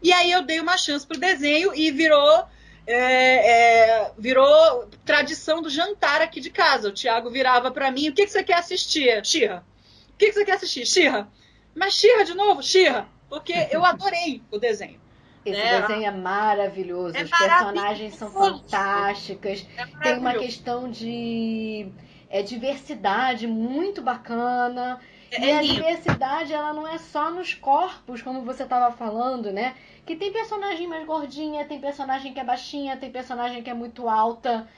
E 0.03 0.11
aí 0.11 0.33
eu 0.33 0.43
dei 0.43 0.59
uma 0.59 0.79
chance 0.79 1.07
pro 1.07 1.21
desenho 1.21 1.75
e 1.75 1.91
virou 1.91 2.47
é, 2.87 2.97
é, 2.97 4.13
virou 4.19 4.89
tradição 5.05 5.63
do 5.63 5.71
jantar 5.71 6.21
aqui 6.23 6.41
de 6.41 6.51
casa. 6.51 6.89
O 6.89 6.93
Thiago 6.93 7.31
virava 7.31 7.71
para 7.71 7.91
mim: 7.91 8.09
o 8.09 8.13
que, 8.13 8.25
que 8.25 8.33
você 8.33 8.43
quer 8.43 8.59
assistir, 8.59 9.25
Xirra? 9.25 9.65
O 10.13 10.17
que, 10.17 10.27
que 10.27 10.33
você 10.33 10.45
quer 10.45 10.57
assistir, 10.57 10.87
Xirra? 10.87 11.29
Mas 11.75 11.95
Xirra 11.95 12.25
de 12.25 12.35
novo, 12.35 12.63
Xirra, 12.63 13.09
porque 13.29 13.69
eu 13.71 13.85
adorei 13.85 14.43
o 14.51 14.59
desenho. 14.59 15.01
Esse 15.45 15.59
É. 15.61 15.81
desenho 15.81 16.05
é 16.05 16.11
maravilhoso. 16.11 17.17
É 17.17 17.23
Os 17.23 17.31
personagens 17.31 18.15
são 18.15 18.31
fantásticas. 18.31 19.67
É 19.77 19.87
Tem 20.03 20.19
uma 20.19 20.35
questão 20.35 20.91
de 20.91 21.89
é, 22.29 22.43
diversidade 22.43 23.47
muito 23.47 24.03
bacana. 24.03 25.01
É 25.31 25.41
e 25.41 25.53
a 25.53 25.63
lindo. 25.63 25.75
diversidade, 25.75 26.53
ela 26.53 26.73
não 26.73 26.87
é 26.87 26.99
só 26.99 27.31
nos 27.31 27.55
corpos, 27.55 28.23
como 28.23 28.43
você 28.43 28.65
estava 28.65 28.95
falando, 28.97 29.53
né? 29.53 29.75
Que 30.07 30.17
tem 30.17 30.33
personagem 30.33 30.87
mais 30.89 31.07
gordinha, 31.07 31.65
tem 31.65 31.81
personagem 31.81 32.33
que 32.33 32.41
é 32.41 32.45
baixinha, 32.45 32.97
tem 32.97 33.11
personagem 33.11 33.63
que 33.63 33.71
é 33.71 33.75
muito 33.75 34.09
alta. 34.09 34.69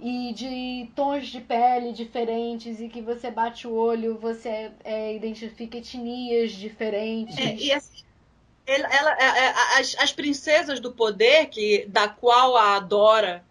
E 0.00 0.32
de 0.32 0.88
tons 0.94 1.26
de 1.26 1.40
pele 1.40 1.92
diferentes, 1.92 2.80
e 2.80 2.88
que 2.88 3.02
você 3.02 3.32
bate 3.32 3.66
o 3.66 3.72
olho, 3.74 4.16
você 4.16 4.70
é, 4.84 5.12
identifica 5.16 5.78
etnias 5.78 6.52
diferentes. 6.52 7.36
É, 7.36 7.56
e 7.56 7.72
assim, 7.72 8.04
ele- 8.66 8.84
ela, 8.90 9.12
é, 9.18 9.24
é, 9.24 9.80
as, 9.80 9.96
as 9.98 10.12
princesas 10.12 10.78
do 10.78 10.92
poder, 10.92 11.46
que, 11.46 11.84
da 11.88 12.08
qual 12.08 12.56
a 12.56 12.78
Dora, 12.78 13.44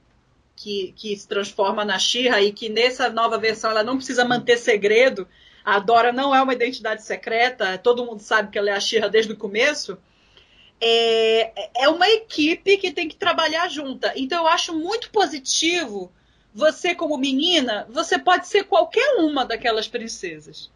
que, 0.56 0.94
que 0.96 1.16
se 1.18 1.28
transforma 1.28 1.84
na 1.84 2.00
Xirra, 2.00 2.42
e 2.42 2.54
que 2.54 2.70
nessa 2.70 3.10
nova 3.10 3.38
versão 3.38 3.72
ela 3.72 3.84
não 3.84 3.98
precisa 3.98 4.24
manter 4.24 4.58
segredo, 4.58 5.28
a 5.68 5.80
Dora 5.80 6.14
não 6.14 6.34
é 6.34 6.42
uma 6.42 6.54
identidade 6.54 7.04
secreta, 7.04 7.78
todo 7.78 8.06
mundo 8.06 8.22
sabe 8.22 8.50
que 8.50 8.58
ela 8.58 8.70
é 8.70 8.74
a 8.74 8.80
Xirra 8.80 9.10
desde 9.10 9.34
o 9.34 9.38
começo. 9.38 9.98
É, 10.80 11.84
é 11.84 11.90
uma 11.90 12.08
equipe 12.08 12.78
que 12.78 12.90
tem 12.90 13.10
que 13.10 13.18
trabalhar 13.18 13.68
junta. 13.68 14.14
Então 14.16 14.44
eu 14.44 14.48
acho 14.48 14.74
muito 14.74 15.10
positivo 15.10 16.10
você 16.54 16.96
como 16.96 17.18
menina, 17.18 17.86
você 17.90 18.18
pode 18.18 18.48
ser 18.48 18.64
qualquer 18.64 19.18
uma 19.18 19.44
daquelas 19.46 19.90
princesas. 19.90 20.72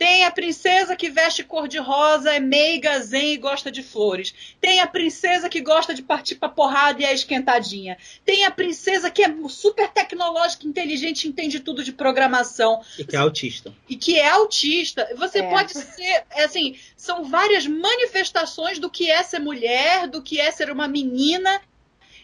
Tem 0.00 0.24
a 0.24 0.30
princesa 0.30 0.96
que 0.96 1.10
veste 1.10 1.44
cor-de-rosa, 1.44 2.32
é 2.32 2.40
meiga, 2.40 2.98
zen 3.00 3.34
e 3.34 3.36
gosta 3.36 3.70
de 3.70 3.82
flores. 3.82 4.32
Tem 4.58 4.80
a 4.80 4.86
princesa 4.86 5.46
que 5.46 5.60
gosta 5.60 5.92
de 5.92 6.00
partir 6.02 6.36
pra 6.36 6.48
porrada 6.48 7.02
e 7.02 7.04
é 7.04 7.12
esquentadinha. 7.12 7.98
Tem 8.24 8.46
a 8.46 8.50
princesa 8.50 9.10
que 9.10 9.22
é 9.22 9.30
super 9.50 9.90
tecnológica, 9.90 10.66
inteligente, 10.66 11.28
entende 11.28 11.60
tudo 11.60 11.84
de 11.84 11.92
programação. 11.92 12.80
E 12.98 13.04
que 13.04 13.14
é 13.14 13.18
autista. 13.18 13.74
E 13.90 13.94
que 13.94 14.18
é 14.18 14.30
autista. 14.30 15.06
Você 15.16 15.40
É. 15.40 15.50
pode 15.50 15.74
ser, 15.74 16.24
é 16.30 16.44
assim, 16.44 16.78
são 16.96 17.24
várias 17.24 17.66
manifestações 17.66 18.78
do 18.78 18.88
que 18.88 19.10
é 19.10 19.22
ser 19.22 19.38
mulher, 19.40 20.08
do 20.08 20.22
que 20.22 20.40
é 20.40 20.50
ser 20.50 20.70
uma 20.70 20.88
menina 20.88 21.60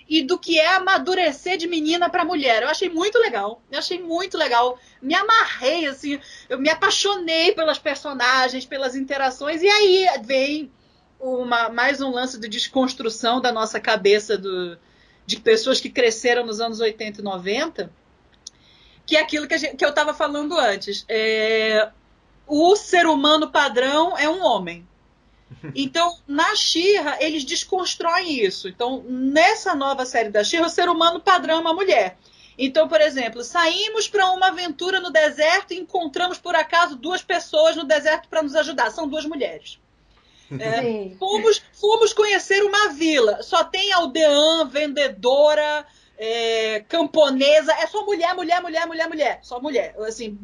e 0.09 0.23
do 0.23 0.39
que 0.39 0.59
é 0.59 0.75
amadurecer 0.77 1.57
de 1.57 1.67
menina 1.67 2.09
para 2.09 2.25
mulher. 2.25 2.63
Eu 2.63 2.69
achei 2.69 2.89
muito 2.89 3.19
legal. 3.19 3.61
Eu 3.71 3.79
achei 3.79 4.01
muito 4.01 4.39
legal. 4.39 4.79
Me 5.03 5.15
amarrei, 5.15 5.87
assim, 5.87 6.21
eu 6.49 6.59
me 6.59 6.69
apaixonei 6.71 7.53
pelas 7.53 7.79
personagens, 7.79 8.65
pelas 8.65 8.95
interações, 8.95 9.63
e 9.63 9.69
aí 9.69 10.07
vem 10.23 10.71
uma, 11.19 11.69
mais 11.69 12.01
um 12.01 12.11
lance 12.11 12.39
de 12.39 12.49
desconstrução 12.49 13.41
da 13.41 13.51
nossa 13.51 13.81
cabeça 13.81 14.37
do, 14.39 14.79
de 15.27 15.41
pessoas 15.41 15.81
que 15.81 15.91
cresceram 15.91 16.45
nos 16.47 16.61
anos 16.61 16.79
80 16.79 17.21
e 17.21 17.25
90, 17.25 17.91
que 19.05 19.17
é 19.17 19.21
aquilo 19.21 19.47
que, 19.47 19.57
gente- 19.59 19.77
que 19.77 19.85
eu 19.85 19.91
estava 19.91 20.13
falando 20.15 20.59
antes. 20.59 21.05
É, 21.09 21.91
o 22.47 22.77
ser 22.77 23.07
humano 23.07 23.51
padrão 23.51 24.17
é 24.17 24.29
um 24.29 24.43
homem. 24.43 24.87
Então, 25.75 26.17
na 26.26 26.55
Xirra, 26.55 27.19
eles 27.21 27.45
desconstroem 27.45 28.45
isso. 28.45 28.69
Então, 28.69 29.05
nessa 29.09 29.75
nova 29.75 30.05
série 30.05 30.31
da 30.31 30.45
Xirra, 30.45 30.67
o 30.67 30.71
ser 30.71 30.88
humano 30.88 31.21
padrão 31.21 31.57
é 31.57 31.61
uma 31.61 31.75
mulher. 31.75 32.17
Então, 32.59 32.88
por 32.88 33.00
exemplo, 33.00 33.45
saímos 33.45 34.09
para 34.09 34.31
uma 34.31 34.49
aventura 34.49 34.99
no 34.99 35.11
deserto 35.11 35.73
e 35.73 35.79
encontramos, 35.79 36.38
por 36.38 36.55
acaso, 36.55 36.97
duas 36.97 37.23
pessoas 37.23 37.76
no 37.76 37.85
deserto 37.85 38.29
para 38.29 38.43
nos 38.43 38.55
ajudar. 38.57 38.91
São 38.91 39.09
duas 39.09 39.25
mulheres. 39.25 39.79
É, 40.61 41.11
fomos, 41.19 41.61
fomos 41.73 42.12
conhecer 42.12 42.62
uma 42.62 42.91
vila. 42.91 43.43
Só 43.43 43.65
tem 43.65 43.93
aldeã, 43.93 44.65
vendedora, 44.65 45.85
é, 46.17 46.85
camponesa. 46.88 47.73
É 47.73 47.87
só 47.88 48.05
mulher, 48.07 48.33
mulher, 48.33 48.62
mulher, 48.62 48.87
mulher, 48.87 49.09
mulher. 49.09 49.41
Só 49.43 49.61
mulher. 49.61 49.97
Assim, 50.07 50.38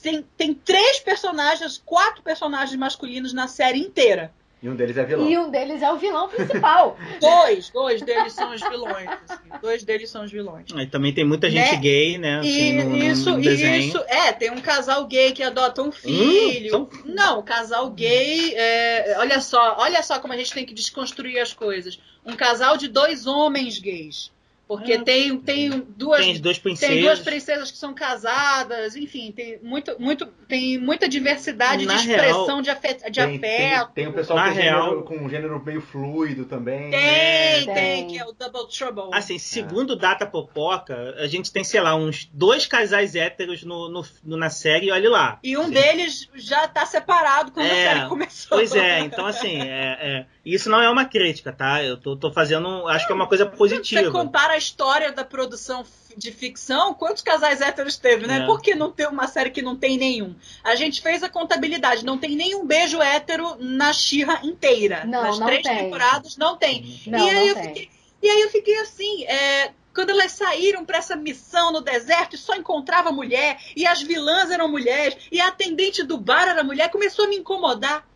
tem, 0.00 0.22
tem 0.36 0.54
três 0.54 1.00
personagens, 1.00 1.82
quatro 1.84 2.22
personagens 2.22 2.78
masculinos 2.78 3.32
na 3.32 3.48
série 3.48 3.80
inteira. 3.80 4.32
E 4.62 4.68
um 4.68 4.76
deles 4.76 4.96
é 4.98 5.04
vilão. 5.04 5.26
E 5.30 5.38
um 5.38 5.50
deles 5.50 5.80
é 5.80 5.90
o 5.90 5.96
vilão 5.96 6.28
principal. 6.28 6.94
Dois, 7.18 7.70
dois 7.70 8.02
deles 8.02 8.34
são 8.34 8.54
os 8.54 8.60
vilões. 8.60 9.08
assim. 9.26 9.40
dois 9.62 9.82
deles 9.82 10.10
são 10.10 10.22
os 10.24 10.30
vilões. 10.30 10.66
Aí 10.74 10.86
também 10.86 11.14
tem 11.14 11.24
muita 11.24 11.48
gente 11.50 11.72
Né? 11.72 11.76
gay, 11.78 12.18
né? 12.18 12.40
assim, 12.40 12.48
E 12.78 12.84
no, 12.84 12.96
isso, 12.98 13.30
no 13.30 13.40
e 13.40 13.42
desenho. 13.42 13.76
isso, 13.80 13.98
é, 14.06 14.32
tem 14.32 14.50
um 14.50 14.60
casal 14.60 15.06
gay 15.06 15.32
que 15.32 15.42
adota 15.42 15.82
um 15.82 15.90
filho. 15.90 16.70
são- 16.70 16.88
Não, 17.06 17.42
casal 17.42 17.88
gay, 17.90 18.54
é, 18.54 19.14
olha 19.18 19.40
só, 19.40 19.76
olha 19.78 20.02
só 20.02 20.18
como 20.18 20.34
a 20.34 20.36
gente 20.36 20.52
tem 20.52 20.66
que 20.66 20.74
desconstruir 20.74 21.38
as 21.40 21.54
coisas. 21.54 21.98
Um 22.26 22.36
casal 22.36 22.76
de 22.76 22.86
dois 22.88 23.26
homens 23.26 23.78
gays. 23.78 24.30
Porque 24.70 24.92
Ah. 24.92 25.02
tem, 25.02 25.36
tem 25.36 25.84
duas. 25.96 26.20
Tem 26.20 26.30
as 26.30 26.38
duas 26.40 26.56
princesas. 26.60 26.94
Tem 26.94 27.02
duas 27.02 27.18
princesas 27.18 27.70
que 27.72 27.76
são 27.76 27.92
casadas, 27.92 28.94
enfim, 28.94 29.32
tem, 29.32 29.58
muito, 29.64 29.96
muito, 29.98 30.26
tem 30.46 30.78
muita 30.78 31.08
diversidade 31.08 31.84
Na 31.84 31.96
de 31.96 32.06
real, 32.06 32.18
expressão 32.20 32.62
de, 32.62 32.70
afe- 32.70 33.10
de 33.10 33.20
Tem, 33.20 33.38
tem, 33.40 33.72
afeto. 33.72 33.92
tem 33.92 34.06
o 34.06 34.12
pessoal 34.12 34.38
Na 34.38 34.48
com, 34.50 34.54
gênero, 34.54 34.76
real- 34.76 35.02
com 35.02 35.16
um 35.16 35.28
gênero 35.28 35.64
meio 35.64 35.80
fluido 35.80 36.44
também. 36.44 36.88
Tem, 36.92 37.64
Tem. 37.64 37.74
tem, 37.74 38.06
que 38.06 38.16
é 38.18 38.24
o 38.24 38.30
Double 38.30 38.68
Trouble. 38.70 39.10
Assim, 39.12 39.40
segundo 39.40 39.96
Data 39.96 40.24
Popoca, 40.24 41.16
a 41.18 41.26
gente 41.26 41.50
tem, 41.52 41.64
sei 41.64 41.80
lá, 41.80 41.96
uns 41.96 42.30
dois 42.32 42.64
casais 42.64 43.16
héteros 43.16 43.64
no, 43.64 43.88
no- 43.88 44.04
no- 44.22 44.36
na 44.36 44.50
série, 44.50 44.92
olha 44.92 45.10
lá. 45.10 45.40
E 45.42 45.58
um 45.58 45.64
Sim. 45.64 45.70
deles 45.72 46.28
já 46.36 46.68
tá 46.68 46.86
separado 46.86 47.50
quando 47.50 47.66
É, 47.66 47.88
a 47.88 47.94
série 47.96 48.08
começou. 48.08 48.56
Pois 48.56 48.72
é, 48.74 49.00
então 49.00 49.26
assim, 49.26 49.60
é- 49.60 49.98
é, 50.00 50.26
isso 50.44 50.70
não 50.70 50.80
é 50.80 50.88
uma 50.88 51.04
crítica, 51.06 51.52
tá? 51.52 51.82
Eu 51.82 51.96
tô, 51.96 52.14
tô 52.16 52.30
fazendo, 52.30 52.86
acho 52.86 53.04
que 53.04 53.12
é 53.12 53.16
uma 53.16 53.26
coisa 53.26 53.46
Você 53.46 53.56
positiva. 53.56 54.10
compara 54.12 54.54
a 54.54 54.59
história 54.60 55.10
da 55.10 55.24
produção 55.24 55.84
de 56.16 56.30
ficção, 56.30 56.94
quantos 56.94 57.22
casais 57.22 57.60
héteros 57.60 57.96
teve, 57.96 58.26
né? 58.26 58.38
É. 58.38 58.46
Por 58.46 58.60
que 58.60 58.74
não 58.74 58.90
ter 58.90 59.08
uma 59.08 59.26
série 59.26 59.50
que 59.50 59.62
não 59.62 59.76
tem 59.76 59.96
nenhum? 59.96 60.34
A 60.62 60.74
gente 60.74 61.00
fez 61.00 61.22
a 61.22 61.28
contabilidade, 61.28 62.04
não 62.04 62.18
tem 62.18 62.36
nenhum 62.36 62.66
beijo 62.66 63.00
hétero 63.00 63.56
na 63.58 63.92
Xirra 63.92 64.40
inteira. 64.44 65.04
Não, 65.04 65.22
Nas 65.22 65.38
não 65.38 65.46
três 65.46 65.62
tem. 65.62 65.76
temporadas 65.76 66.36
não 66.36 66.56
tem. 66.56 67.00
Não, 67.06 67.18
e, 67.18 67.30
aí 67.30 67.34
não 67.34 67.46
eu 67.46 67.54
tem. 67.54 67.64
Fiquei, 67.64 67.90
e 68.22 68.28
aí 68.28 68.40
eu 68.42 68.50
fiquei 68.50 68.78
assim, 68.80 69.24
é, 69.24 69.72
quando 69.94 70.10
elas 70.10 70.32
saíram 70.32 70.84
para 70.84 70.98
essa 70.98 71.16
missão 71.16 71.72
no 71.72 71.80
deserto 71.80 72.34
e 72.34 72.38
só 72.38 72.54
encontrava 72.54 73.10
mulher, 73.10 73.58
e 73.74 73.86
as 73.86 74.02
vilãs 74.02 74.50
eram 74.50 74.68
mulheres, 74.68 75.16
e 75.32 75.40
a 75.40 75.48
atendente 75.48 76.02
do 76.02 76.18
bar 76.18 76.48
era 76.48 76.62
mulher, 76.62 76.90
começou 76.90 77.24
a 77.24 77.28
me 77.28 77.36
incomodar. 77.36 78.06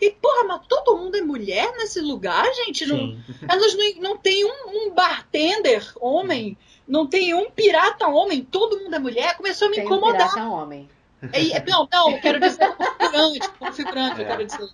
E, 0.00 0.10
porra, 0.10 0.44
mas 0.44 0.66
todo 0.66 0.96
mundo 0.96 1.16
é 1.16 1.20
mulher 1.20 1.72
nesse 1.76 2.00
lugar, 2.00 2.44
gente? 2.54 2.86
Não, 2.86 2.96
Sim. 2.96 3.22
elas 3.48 3.74
não, 3.74 3.94
não 4.10 4.16
tem 4.16 4.44
um, 4.44 4.50
um 4.68 4.90
bartender 4.94 5.92
homem, 6.00 6.56
não 6.88 7.06
tem 7.06 7.34
um 7.34 7.50
pirata 7.50 8.06
homem, 8.08 8.42
todo 8.44 8.78
mundo 8.80 8.94
é 8.94 8.98
mulher, 8.98 9.36
começou 9.36 9.66
a 9.66 9.70
me 9.70 9.76
Tem 9.76 9.84
um 9.84 9.86
incomodar. 9.86 10.30
pirata 10.32 10.48
homem. 10.48 10.88
E- 11.34 11.52
e- 11.54 11.70
não, 11.70 11.86
não, 11.92 12.12
eu 12.12 12.20
quero 12.20 12.40
dizer 12.40 12.66
configurante, 12.76 13.48
configurante, 13.58 14.20
eu 14.20 14.24
É. 14.26 14.28
quero 14.28 14.44
dizer. 14.46 14.68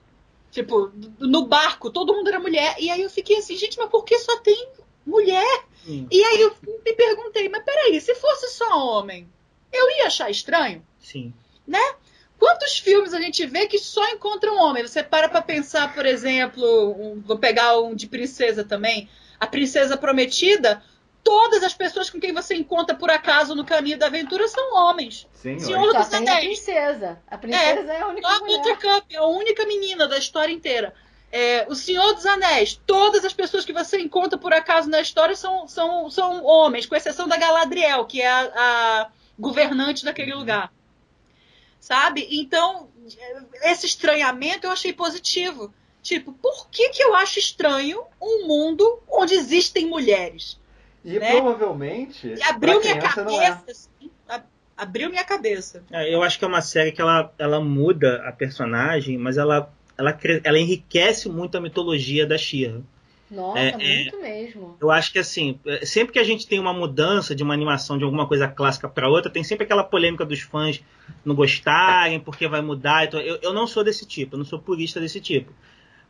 Tipo, 0.52 0.90
no 1.18 1.44
barco, 1.46 1.90
todo 1.90 2.14
mundo 2.14 2.28
era 2.28 2.38
mulher. 2.38 2.76
E 2.78 2.88
aí 2.88 3.02
eu 3.02 3.10
fiquei 3.10 3.36
assim, 3.38 3.56
gente, 3.56 3.76
mas 3.76 3.90
por 3.90 4.04
que 4.04 4.16
só 4.18 4.38
tem 4.38 4.68
mulher? 5.04 5.64
Sim. 5.84 6.06
E 6.10 6.22
aí 6.22 6.40
eu 6.40 6.54
me 6.64 6.92
perguntei, 6.94 7.48
mas 7.48 7.62
peraí, 7.64 8.00
se 8.00 8.14
fosse 8.14 8.48
só 8.48 8.78
homem, 8.86 9.28
eu 9.72 9.90
ia 9.98 10.06
achar 10.06 10.30
estranho? 10.30 10.86
Sim. 11.00 11.34
Quantos 12.38 12.78
filmes 12.78 13.14
a 13.14 13.20
gente 13.20 13.46
vê 13.46 13.66
que 13.66 13.78
só 13.78 14.06
encontram 14.10 14.56
homem? 14.58 14.86
Você 14.86 15.02
para 15.02 15.28
pra 15.28 15.40
pensar, 15.40 15.94
por 15.94 16.04
exemplo, 16.04 16.64
um- 16.98 17.20
vou 17.24 17.38
pegar 17.38 17.78
um 17.78 17.94
de 17.94 18.06
princesa 18.06 18.62
também. 18.64 19.08
A 19.40 19.46
Princesa 19.46 19.96
Prometida, 19.96 20.82
todas 21.24 21.62
as 21.62 21.74
pessoas 21.74 22.08
com 22.10 22.20
quem 22.20 22.32
você 22.32 22.54
encontra 22.54 22.94
por 22.94 23.10
acaso 23.10 23.54
no 23.54 23.64
caminho 23.64 23.98
da 23.98 24.06
aventura 24.06 24.46
são 24.48 24.74
homens. 24.74 25.26
Sim, 25.32 25.58
Senhor 25.58 25.92
dos 25.94 26.08
tem 26.08 26.18
a 26.28 26.32
Anéis. 26.32 26.44
princesa. 26.46 27.18
A 27.26 27.38
princesa 27.38 27.92
é, 27.92 28.00
a 28.00 28.06
única 28.08 28.28
a 28.28 28.38
mulher. 28.40 28.56
Buttercup 28.58 29.14
é 29.14 29.18
a 29.18 29.26
única 29.26 29.64
menina 29.66 30.06
da 30.06 30.18
história 30.18 30.52
inteira. 30.52 30.94
É, 31.32 31.66
o 31.68 31.74
Senhor 31.74 32.14
dos 32.14 32.24
Anéis, 32.24 32.80
todas 32.86 33.24
as 33.24 33.32
pessoas 33.32 33.64
que 33.64 33.72
você 33.72 33.98
encontra 33.98 34.38
por 34.38 34.52
acaso 34.52 34.88
na 34.88 35.00
história 35.00 35.34
são, 35.34 35.66
são, 35.66 36.08
são 36.08 36.44
homens, 36.44 36.86
com 36.86 36.94
exceção 36.94 37.26
da 37.26 37.36
Galadriel, 37.36 38.04
que 38.06 38.22
é 38.22 38.28
a, 38.28 38.40
a 38.54 39.08
governante 39.38 40.04
daquele 40.04 40.32
lugar. 40.34 40.72
Sabe? 41.86 42.26
Então, 42.28 42.88
esse 43.62 43.86
estranhamento 43.86 44.66
eu 44.66 44.72
achei 44.72 44.92
positivo. 44.92 45.72
Tipo, 46.02 46.32
por 46.32 46.68
que, 46.68 46.88
que 46.88 47.00
eu 47.00 47.14
acho 47.14 47.38
estranho 47.38 48.02
um 48.20 48.44
mundo 48.44 48.98
onde 49.08 49.34
existem 49.34 49.86
mulheres? 49.86 50.58
E 51.04 51.16
né? 51.16 51.30
provavelmente. 51.30 52.26
E 52.26 52.42
abriu 52.42 52.80
minha 52.80 52.94
é. 52.94 53.00
cabeça, 53.00 53.64
assim, 53.68 54.10
abriu 54.76 55.08
minha 55.10 55.22
cabeça. 55.22 55.84
É, 55.92 56.12
Eu 56.12 56.24
acho 56.24 56.40
que 56.40 56.44
é 56.44 56.48
uma 56.48 56.60
série 56.60 56.90
que 56.90 57.00
ela, 57.00 57.32
ela 57.38 57.60
muda 57.60 58.20
a 58.26 58.32
personagem, 58.32 59.16
mas 59.16 59.38
ela, 59.38 59.72
ela, 59.96 60.18
ela 60.42 60.58
enriquece 60.58 61.28
muito 61.28 61.56
a 61.56 61.60
mitologia 61.60 62.26
da 62.26 62.36
She-Ra. 62.36 62.80
Nossa, 63.30 63.58
É, 63.58 63.68
é. 63.70 63.76
muito 63.76 64.20
mesmo. 64.20 64.76
Eu 64.80 64.90
acho 64.90 65.12
que 65.12 65.18
assim, 65.18 65.58
é, 65.66 65.84
sempre 65.84 66.12
que 66.12 66.18
a 66.18 66.24
gente 66.24 66.46
tem 66.46 66.60
uma 66.60 66.72
mudança 66.72 67.34
de 67.34 67.42
uma 67.42 67.54
animação 67.54 67.98
de 67.98 68.04
alguma 68.04 68.26
coisa 68.26 68.46
clássica 68.46 68.88
para 68.88 69.08
outra, 69.08 69.30
tem 69.30 69.42
sempre 69.42 69.64
aquela 69.64 69.82
polêmica 69.82 70.24
dos 70.24 70.40
fãs 70.40 70.82
não 71.24 71.34
gostarem, 71.34 72.20
porque 72.20 72.46
vai 72.46 72.60
mudar. 72.60 73.04
Então, 73.04 73.20
eu, 73.20 73.38
eu 73.42 73.52
não 73.52 73.66
sou 73.66 73.82
desse 73.82 74.06
tipo, 74.06 74.34
eu 74.34 74.38
não 74.38 74.44
sou 74.44 74.58
purista 74.58 75.00
desse 75.00 75.20
tipo. 75.20 75.52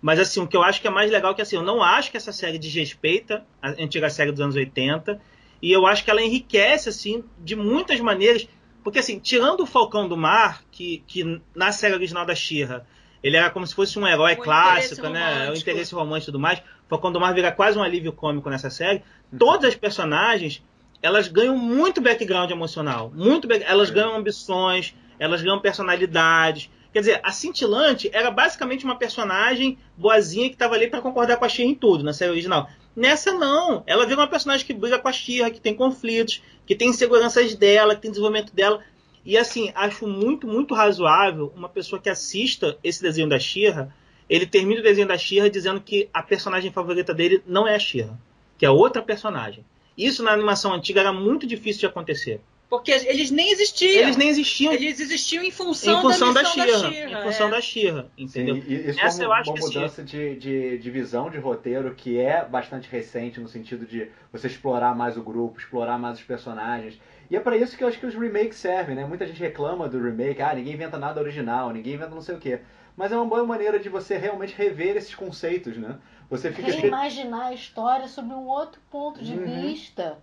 Mas 0.01 0.21
assim, 0.21 0.41
o 0.41 0.47
que 0.47 0.57
eu 0.57 0.63
acho 0.63 0.81
que 0.81 0.87
é 0.87 0.91
mais 0.91 1.11
legal 1.11 1.33
é 1.33 1.35
que 1.35 1.43
assim, 1.43 1.57
eu 1.57 1.63
não 1.63 1.83
acho 1.83 2.11
que 2.11 2.17
essa 2.17 2.33
série 2.33 2.59
desrespeita 2.59 3.45
a 3.63 3.71
antiga 3.71 4.11
série 4.11 4.31
dos 4.31 4.41
anos 4.41 4.55
80, 4.55 5.21
e 5.63 5.73
eu 5.73 5.87
acho 5.87 6.05
que 6.05 6.11
ela 6.11 6.23
enriquece 6.23 6.91
assim 6.91 7.25
de 7.39 7.57
muitas 7.57 7.99
maneiras, 8.01 8.47
porque 8.85 8.99
assim, 8.99 9.19
tirando 9.19 9.61
o 9.61 9.67
Falcão 9.67 10.07
do 10.07 10.17
Mar, 10.17 10.63
que, 10.71 11.03
que 11.07 11.41
na 11.55 11.73
série 11.73 11.95
original 11.95 12.27
da 12.27 12.35
She-Ra, 12.35 12.85
ele 13.23 13.37
era 13.37 13.51
como 13.51 13.67
se 13.67 13.75
fosse 13.75 13.99
um 13.99 14.07
herói 14.07 14.35
O 14.35 14.37
clássico, 14.39 15.09
né? 15.09 15.25
O 15.25 15.39
romântico. 15.41 15.59
interesse 15.71 15.95
romântico 15.95 16.25
e 16.31 16.33
tudo 16.33 16.41
mais. 16.41 16.63
Falcão 16.89 17.11
do 17.13 17.21
Mar 17.21 17.35
vira 17.35 17.51
quase 17.53 17.79
um 17.79 17.83
alívio 17.83 18.13
cômico 18.13 18.49
nessa 18.51 18.71
série. 18.71 19.03
Todas 19.37 19.65
as 19.71 19.75
personagens, 19.75 20.63
elas 21.03 21.27
ganham 21.29 21.57
muito 21.57 22.01
background 22.01 22.51
emocional. 22.51 23.11
Muito 23.15 23.49
back- 23.49 23.65
Elas 23.67 23.91
ganham 23.91 24.15
ambições, 24.17 24.95
elas 25.19 25.43
ganham 25.43 25.61
personalidades. 25.61 26.71
Quer 26.93 27.01
dizer, 27.01 27.21
a 27.23 27.31
Cintilante 27.33 28.09
era 28.13 28.31
basicamente 28.31 28.85
uma 28.85 28.97
personagem 28.97 29.77
boazinha 29.97 30.49
que 30.49 30.55
estava 30.55 30.75
ali 30.75 30.89
para 30.89 31.03
concordar 31.03 31.37
com 31.37 31.45
a 31.45 31.49
She 31.49 31.63
em 31.63 31.75
tudo, 31.75 32.03
na 32.05 32.13
série 32.13 32.31
original. 32.31 32.71
Nessa 32.95 33.33
não. 33.33 33.83
Ela 33.87 34.07
vira 34.07 34.21
uma 34.21 34.27
personagem 34.27 34.67
que 34.67 34.73
briga 34.73 34.99
com 34.99 35.09
a 35.09 35.13
She, 35.13 35.39
que 35.51 35.61
tem 35.61 35.75
conflitos, 35.75 36.41
que 36.65 36.75
tem 36.75 36.89
inseguranças 36.89 37.55
dela, 37.55 37.95
que 37.95 38.01
tem 38.03 38.11
desenvolvimento 38.11 38.55
dela. 38.55 38.81
E 39.26 39.37
assim, 39.37 39.73
acho 39.75 40.06
muito, 40.06 40.47
muito 40.47 40.73
razoável 40.73 41.52
uma 41.56 41.68
pessoa 41.68 42.00
que 42.00 42.09
assista 42.09 42.78
esse 42.83 43.02
desenho 43.02 43.28
da 43.28 43.40
She-Ra, 43.40 43.88
ele 44.30 44.47
termina 44.47 44.80
o 44.80 44.85
desenho 44.85 45.09
da 45.09 45.18
She-Ra 45.18 45.50
dizendo 45.50 45.80
que 45.80 46.09
a 46.14 46.23
personagem 46.23 46.71
favorita 46.71 47.12
dele 47.12 47.42
não 47.45 47.66
é 47.66 47.75
a 47.75 47.78
She-Ra, 47.78 48.16
que 48.56 48.64
é 48.64 48.71
outra 48.71 49.02
personagem. 49.02 49.64
Isso 49.99 50.23
na 50.23 50.30
animação 50.30 50.73
antiga 50.73 51.00
era 51.00 51.12
muito 51.12 51.45
difícil 51.45 51.80
de 51.80 51.87
acontecer. 51.87 52.40
Porque 52.68 52.90
eles 52.90 53.30
nem 53.30 53.50
existiam. 53.50 54.02
Eles 54.02 54.16
nem 54.16 54.28
existiam 54.28 54.73
Eles 54.73 55.00
existiam 55.00 55.42
em 55.42 55.50
função, 55.50 55.99
em 55.99 56.02
função 56.02 56.33
da 56.33 56.42
da 56.42 56.49
She-Ra, 56.49 56.88
em 56.88 57.23
função 57.23 57.49
é. 57.49 57.50
da 57.50 57.61
Shira, 57.61 58.11
entendeu? 58.16 58.56
Sim, 58.56 58.64
e 58.68 58.90
isso 58.90 59.00
Essa 59.00 59.23
é 59.23 59.25
eu 59.25 59.30
uma, 59.30 59.38
acho 59.38 59.50
uma 59.50 59.59
que, 59.59 59.64
assim, 59.64 59.75
mudança 59.75 60.02
de, 60.04 60.37
de, 60.37 60.78
de 60.78 60.90
visão 60.90 61.30
de 61.30 61.38
roteiro 61.38 61.92
que 61.97 62.18
é 62.18 62.45
bastante 62.45 62.88
recente 62.88 63.40
no 63.40 63.49
sentido 63.49 63.87
de 63.87 64.09
você 64.33 64.47
explorar 64.47 64.97
mais 64.97 65.16
o 65.16 65.23
grupo, 65.23 65.59
explorar 65.59 65.99
mais 65.99 66.18
os 66.18 66.25
personagens. 66.25 66.99
E 67.30 67.37
é 67.37 67.40
pra 67.40 67.56
isso 67.56 67.76
que 67.76 67.85
eu 67.85 67.88
acho 67.88 67.99
que 67.99 68.06
os 68.06 68.14
remakes 68.14 68.59
servem, 68.59 68.95
né? 68.97 69.04
Muita 69.04 69.26
gente 69.26 69.40
reclama 69.40 69.88
do 69.88 70.02
remake, 70.02 70.40
ah, 70.42 70.54
ninguém 70.54 70.75
inventa 70.75 70.99
nada 70.99 71.21
original, 71.21 71.71
ninguém 71.73 71.95
inventa 71.95 72.14
não 72.14 72.23
sei 72.23 72.35
o 72.35 72.38
quê. 72.38 72.61
Mas 72.97 73.12
é 73.12 73.16
uma 73.16 73.26
boa 73.26 73.45
maneira 73.45 73.78
de 73.78 73.88
você 73.88 74.16
realmente 74.16 74.54
rever 74.54 74.97
esses 74.97 75.14
conceitos, 75.14 75.76
né? 75.76 75.99
Você 76.30 76.50
fica 76.50 76.71
Reimaginar 76.71 77.49
a 77.49 77.54
história 77.54 78.09
sob 78.09 78.33
um 78.33 78.47
outro 78.47 78.80
ponto 78.90 79.23
de 79.23 79.35
Uhum. 79.35 79.45
vista. 79.45 80.18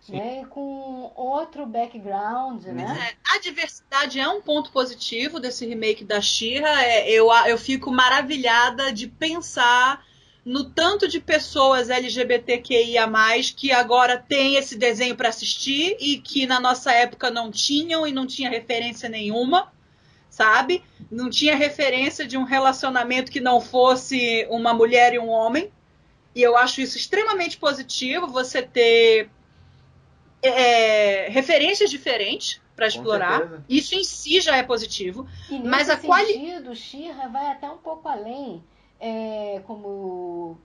Sim. 0.00 0.16
Né? 0.16 0.42
E 0.42 0.46
com 0.46 1.12
outro 1.14 1.66
background, 1.66 2.64
né? 2.64 2.96
É, 3.10 3.36
a 3.36 3.38
diversidade 3.40 4.18
é 4.18 4.28
um 4.28 4.40
ponto 4.40 4.70
positivo 4.72 5.38
desse 5.38 5.66
remake 5.66 6.04
da 6.04 6.20
Shira. 6.20 6.68
É, 6.82 7.10
eu, 7.10 7.28
eu 7.46 7.58
fico 7.58 7.90
maravilhada 7.90 8.92
de 8.92 9.06
pensar 9.08 10.04
no 10.44 10.64
tanto 10.64 11.06
de 11.06 11.20
pessoas 11.20 11.90
LGBTQIA+, 11.90 13.06
que 13.56 13.70
agora 13.72 14.16
tem 14.16 14.56
esse 14.56 14.76
desenho 14.76 15.14
para 15.14 15.28
assistir 15.28 15.96
e 16.00 16.18
que 16.18 16.46
na 16.46 16.58
nossa 16.58 16.92
época 16.92 17.30
não 17.30 17.50
tinham 17.50 18.06
e 18.06 18.12
não 18.12 18.26
tinha 18.26 18.48
referência 18.48 19.08
nenhuma, 19.08 19.70
sabe? 20.30 20.82
Não 21.10 21.28
tinha 21.28 21.54
referência 21.56 22.26
de 22.26 22.36
um 22.38 22.44
relacionamento 22.44 23.30
que 23.30 23.40
não 23.40 23.60
fosse 23.60 24.46
uma 24.50 24.72
mulher 24.72 25.12
e 25.12 25.18
um 25.18 25.28
homem. 25.28 25.70
E 26.34 26.40
eu 26.40 26.56
acho 26.56 26.80
isso 26.80 26.96
extremamente 26.96 27.58
positivo, 27.58 28.26
você 28.28 28.62
ter 28.62 29.28
é, 30.42 31.28
referências 31.28 31.90
diferentes 31.90 32.60
para 32.74 32.86
explorar. 32.86 33.38
certeza. 33.40 33.64
Isso 33.68 33.94
em 33.94 34.04
si 34.04 34.40
já 34.40 34.56
é 34.56 34.62
positivo. 34.62 35.28
E 35.50 35.54
nesse 35.54 35.68
Mas 35.68 35.90
a 35.90 35.96
quali- 35.98 36.32
sentido, 36.32 36.74
Shira 36.74 37.28
vai 37.28 37.48
até 37.48 37.68
um 37.68 37.76
pouco 37.76 38.08
além 38.08 38.62
é, 39.00 39.62
como 39.66 40.58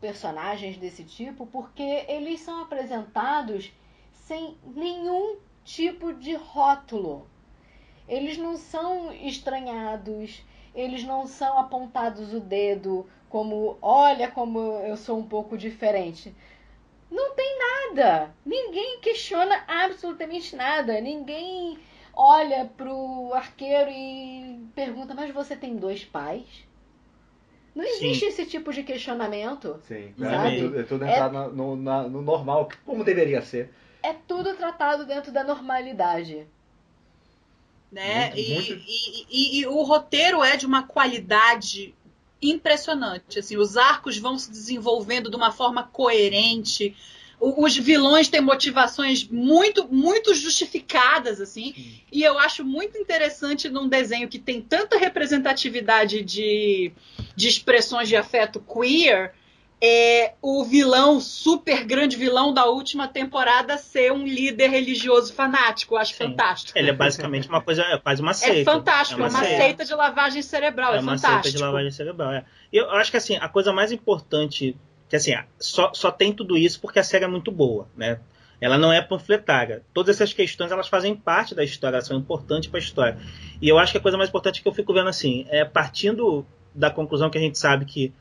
personagens 0.00 0.76
desse 0.76 1.02
tipo, 1.02 1.46
porque 1.46 2.04
eles 2.06 2.40
são 2.40 2.62
apresentados 2.62 3.72
sem 4.12 4.56
nenhum 4.74 5.38
tipo 5.64 6.12
de 6.12 6.34
rótulo. 6.34 7.26
Eles 8.06 8.36
não 8.36 8.56
são 8.56 9.12
estranhados, 9.12 10.42
eles 10.74 11.02
não 11.04 11.26
são 11.26 11.58
apontados 11.58 12.32
o 12.32 12.40
dedo 12.40 13.08
como, 13.28 13.76
olha 13.82 14.30
como 14.30 14.58
eu 14.58 14.96
sou 14.96 15.18
um 15.18 15.26
pouco 15.26 15.56
diferente. 15.58 16.34
Não 17.10 17.34
tem 17.34 17.58
nada. 17.58 18.34
Ninguém 18.44 19.00
questiona 19.00 19.64
absolutamente 19.66 20.54
nada. 20.54 21.00
Ninguém 21.00 21.78
olha 22.14 22.70
pro 22.76 23.32
arqueiro 23.32 23.90
e 23.90 24.68
pergunta: 24.74 25.14
Mas 25.14 25.32
você 25.32 25.56
tem 25.56 25.76
dois 25.76 26.04
pais? 26.04 26.67
Não 27.78 27.84
existe 27.84 28.24
esse 28.24 28.44
tipo 28.44 28.72
de 28.72 28.82
questionamento. 28.82 29.80
Sim, 29.86 30.12
Sabe? 30.18 30.56
é 30.56 30.60
tudo, 30.60 30.80
é 30.80 30.82
tudo 30.82 31.04
É- 31.04 31.12
entrar 31.12 31.30
na- 31.32 31.46
no, 31.48 31.76
na- 31.76 32.08
no 32.08 32.20
normal, 32.20 32.68
como 32.84 33.04
deveria 33.04 33.40
ser. 33.40 33.72
É 34.02 34.12
tudo 34.12 34.52
tratado 34.56 35.06
dentro 35.06 35.30
da 35.30 35.44
normalidade. 35.44 36.44
né? 37.92 38.26
Muito, 38.34 38.38
e, 38.40 38.54
muito. 38.54 38.72
E, 38.86 39.26
e- 39.30 39.60
e 39.60 39.66
o 39.68 39.80
roteiro 39.82 40.42
é 40.42 40.56
de 40.56 40.66
uma 40.66 40.82
qualidade 40.82 41.94
impressionante. 42.42 43.38
Assim, 43.38 43.56
os 43.56 43.76
arcos 43.76 44.18
vão 44.18 44.36
se 44.38 44.50
desenvolvendo 44.50 45.30
de 45.30 45.36
uma 45.36 45.52
forma 45.52 45.84
coerente. 45.84 46.96
Os 47.40 47.76
vilões 47.76 48.28
têm 48.28 48.40
motivações 48.40 49.28
muito, 49.28 49.86
muito 49.92 50.34
justificadas, 50.34 51.40
assim. 51.40 51.72
E 52.10 52.22
eu 52.22 52.38
acho 52.38 52.64
muito 52.64 52.98
interessante 52.98 53.68
num 53.68 53.88
desenho 53.88 54.28
que 54.28 54.38
tem 54.38 54.60
tanta 54.60 54.98
representatividade 54.98 56.22
de, 56.22 56.92
de 57.36 57.48
expressões 57.48 58.08
de 58.08 58.16
afeto 58.16 58.60
queer, 58.60 59.32
é 59.80 60.32
o 60.42 60.64
vilão, 60.64 61.20
super 61.20 61.84
grande 61.84 62.16
vilão 62.16 62.52
da 62.52 62.64
última 62.66 63.06
temporada 63.06 63.78
ser 63.78 64.12
um 64.12 64.26
líder 64.26 64.70
religioso 64.70 65.32
fanático. 65.32 65.94
Eu 65.94 65.98
acho 65.98 66.14
Sim. 66.14 66.24
fantástico. 66.24 66.76
Ele 66.76 66.90
é 66.90 66.92
basicamente 66.92 67.48
uma 67.48 67.60
coisa, 67.62 67.82
é 67.82 67.96
quase 67.98 68.20
uma 68.20 68.32
É 68.32 68.34
seita. 68.34 68.72
fantástico, 68.72 69.22
é 69.22 69.28
uma, 69.28 69.44
seita. 69.44 69.84
de 69.84 69.94
lavagem 69.94 70.42
cerebral, 70.42 70.94
é, 70.94 70.96
É 70.96 71.00
uma 71.00 71.12
fantástico. 71.16 71.42
seita 71.44 71.56
de 71.58 71.62
lavagem 71.62 71.90
cerebral. 71.92 72.32
É. 72.32 72.44
Eu 72.72 72.90
acho 72.90 73.12
que 73.12 73.16
assim, 73.16 73.36
a 73.36 73.48
coisa 73.48 73.72
mais 73.72 73.92
importante, 73.92 74.76
que 75.08 75.16
assim, 75.16 75.32
só, 75.58 75.92
só 75.94 76.10
tem 76.10 76.32
tudo 76.32 76.56
isso 76.56 76.80
porque 76.80 76.98
a 76.98 77.04
série 77.04 77.24
é 77.24 77.28
muito 77.28 77.50
boa, 77.50 77.88
né? 77.96 78.20
Ela 78.60 78.76
não 78.76 78.92
é 78.92 79.00
panfletária. 79.00 79.82
Todas 79.94 80.16
essas 80.16 80.32
questões 80.32 80.72
elas 80.72 80.88
fazem 80.88 81.14
parte 81.14 81.54
da 81.54 81.62
história, 81.62 82.00
são 82.00 82.16
importantes 82.18 82.68
para 82.68 82.78
a 82.78 82.82
história. 82.82 83.18
E 83.62 83.68
eu 83.68 83.78
acho 83.78 83.92
que 83.92 83.98
a 83.98 84.00
coisa 84.00 84.18
mais 84.18 84.28
importante 84.28 84.60
que 84.60 84.68
eu 84.68 84.72
fico 84.72 84.92
vendo 84.92 85.08
assim, 85.08 85.46
é 85.48 85.64
partindo 85.64 86.44
da 86.74 86.90
conclusão 86.90 87.30
que 87.30 87.38
a 87.38 87.40
gente 87.40 87.58
sabe 87.58 87.84
que 87.84 88.12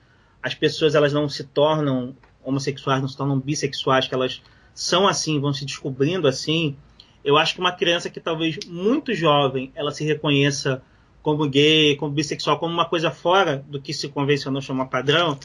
as 0.42 0.54
pessoas 0.54 0.96
elas 0.96 1.12
não 1.12 1.28
se 1.28 1.44
tornam 1.44 2.16
homossexuais, 2.44 3.02
não 3.02 3.10
se 3.10 3.18
tornam 3.18 3.40
bissexuais, 3.40 4.08
que 4.08 4.14
elas 4.14 4.42
são 4.74 5.08
assim, 5.08 5.40
vão 5.40 5.54
se 5.54 5.66
descobrindo 5.66 6.28
assim. 6.28 6.78
Eu 7.24 7.36
acho 7.36 7.56
que 7.56 7.60
uma 7.60 7.72
criança 7.72 8.10
que 8.10 8.20
talvez 8.20 8.60
muito 8.68 9.14
jovem, 9.14 9.72
ela 9.76 9.92
se 9.92 10.06
reconheça 10.06 10.82
como 11.22 11.50
gay, 11.50 11.98
como 11.98 12.14
bissexual, 12.14 12.58
como 12.58 12.74
uma 12.74 12.86
coisa 12.86 13.12
fora 13.12 13.66
do 13.68 13.82
que 13.82 13.94
se 13.94 14.08
convencionou 14.08 14.62
chamar 14.62 14.86
padrão, 14.86 15.38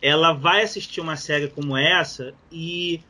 ela 0.00 0.32
vai 0.32 0.62
assistir 0.62 1.00
uma 1.00 1.16
série 1.16 1.48
como 1.48 1.76
essa 1.76 2.34
e 2.50 3.00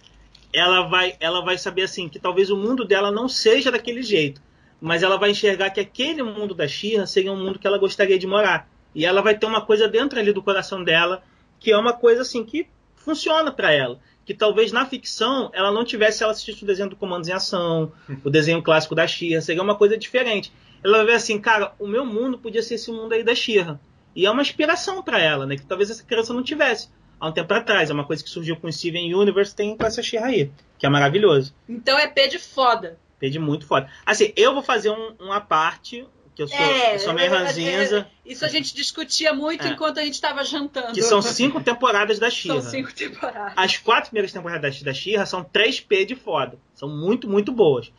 ela 0.52 0.82
vai, 0.82 1.16
ela 1.20 1.42
vai 1.42 1.58
saber 1.58 1.82
assim 1.82 2.08
que 2.08 2.18
talvez 2.18 2.50
o 2.50 2.56
mundo 2.56 2.84
dela 2.84 3.10
não 3.10 3.28
seja 3.28 3.70
daquele 3.70 4.02
jeito, 4.02 4.40
mas 4.80 5.02
ela 5.02 5.16
vai 5.16 5.30
enxergar 5.30 5.70
que 5.70 5.80
aquele 5.80 6.22
mundo 6.22 6.54
da 6.54 6.66
Shira 6.66 7.06
seria 7.06 7.32
um 7.32 7.42
mundo 7.42 7.58
que 7.58 7.66
ela 7.66 7.78
gostaria 7.78 8.18
de 8.18 8.26
morar. 8.26 8.68
E 8.94 9.04
ela 9.04 9.20
vai 9.20 9.36
ter 9.36 9.46
uma 9.46 9.60
coisa 9.60 9.86
dentro 9.86 10.18
ali 10.18 10.32
do 10.32 10.42
coração 10.42 10.82
dela 10.82 11.22
que 11.58 11.70
é 11.70 11.76
uma 11.76 11.92
coisa 11.92 12.22
assim 12.22 12.44
que 12.44 12.66
funciona 12.94 13.52
para 13.52 13.72
ela. 13.72 13.98
Que 14.24 14.34
talvez 14.34 14.72
na 14.72 14.84
ficção 14.86 15.50
ela 15.52 15.70
não 15.70 15.84
tivesse 15.84 16.22
ela 16.22 16.32
assistido 16.32 16.62
o 16.62 16.66
desenho 16.66 16.90
do 16.90 16.96
Comandos 16.96 17.28
em 17.28 17.32
Ação, 17.32 17.92
o 18.24 18.30
desenho 18.30 18.62
clássico 18.62 18.94
da 18.94 19.06
Shira, 19.06 19.40
seria 19.40 19.62
uma 19.62 19.76
coisa 19.76 19.96
diferente. 19.96 20.52
Ela 20.82 20.98
vai 20.98 21.06
ver 21.06 21.12
assim, 21.14 21.38
cara, 21.38 21.74
o 21.78 21.86
meu 21.86 22.04
mundo 22.04 22.38
podia 22.38 22.62
ser 22.62 22.74
esse 22.74 22.90
mundo 22.90 23.12
aí 23.12 23.22
da 23.22 23.34
Shira. 23.34 23.78
E 24.16 24.24
é 24.26 24.30
uma 24.30 24.42
inspiração 24.42 25.02
para 25.02 25.20
ela, 25.20 25.46
né? 25.46 25.56
Que 25.56 25.66
talvez 25.66 25.90
essa 25.90 26.02
criança 26.02 26.32
não 26.32 26.42
tivesse 26.42 26.88
há 27.20 27.28
um 27.28 27.32
tempo 27.32 27.52
atrás. 27.52 27.90
É 27.90 27.92
uma 27.92 28.04
coisa 28.06 28.24
que 28.24 28.30
surgiu 28.30 28.56
com 28.56 28.66
o 28.66 28.72
Steven 28.72 29.14
Universe, 29.14 29.54
tem 29.54 29.76
com 29.76 29.86
essa 29.86 30.02
Shira 30.02 30.24
aí, 30.26 30.50
que 30.78 30.86
é 30.86 30.88
maravilhoso. 30.88 31.54
Então 31.68 31.98
é 31.98 32.08
P 32.08 32.26
de 32.28 32.38
foda. 32.38 32.98
Pede 33.18 33.38
muito 33.38 33.66
foda. 33.66 33.90
Assim, 34.04 34.32
eu 34.36 34.52
vou 34.52 34.62
fazer 34.62 34.90
um, 34.90 35.14
uma 35.20 35.40
parte, 35.40 36.06
que 36.34 36.42
eu 36.42 36.48
sou, 36.48 36.58
eu 36.58 36.98
sou 36.98 37.14
meio 37.14 37.32
é, 37.32 37.38
ranzinza, 37.38 38.06
é, 38.26 38.30
Isso 38.30 38.44
a 38.44 38.48
gente 38.48 38.74
discutia 38.74 39.32
muito 39.32 39.66
É. 39.66 39.70
enquanto 39.70 39.98
a 39.98 40.02
gente 40.02 40.14
estava 40.14 40.44
jantando. 40.44 40.92
que 40.92 41.02
são 41.02 41.22
cinco 41.22 41.62
temporadas 41.62 42.18
da 42.18 42.30
São 42.30 42.36
Shira. 42.36 42.60
cinco 42.60 42.92
temporadas. 42.92 43.54
As 43.56 43.78
quatro 43.78 44.10
primeiras 44.10 44.32
temporadas 44.32 44.82
da 44.82 44.92
Shira 44.92 45.24
são 45.24 45.42
3P 45.42 46.04
de 46.04 46.14
foda. 46.14 46.58
São 46.74 46.88
muito, 46.88 47.26
muito 47.28 47.52
boas. 47.52 47.90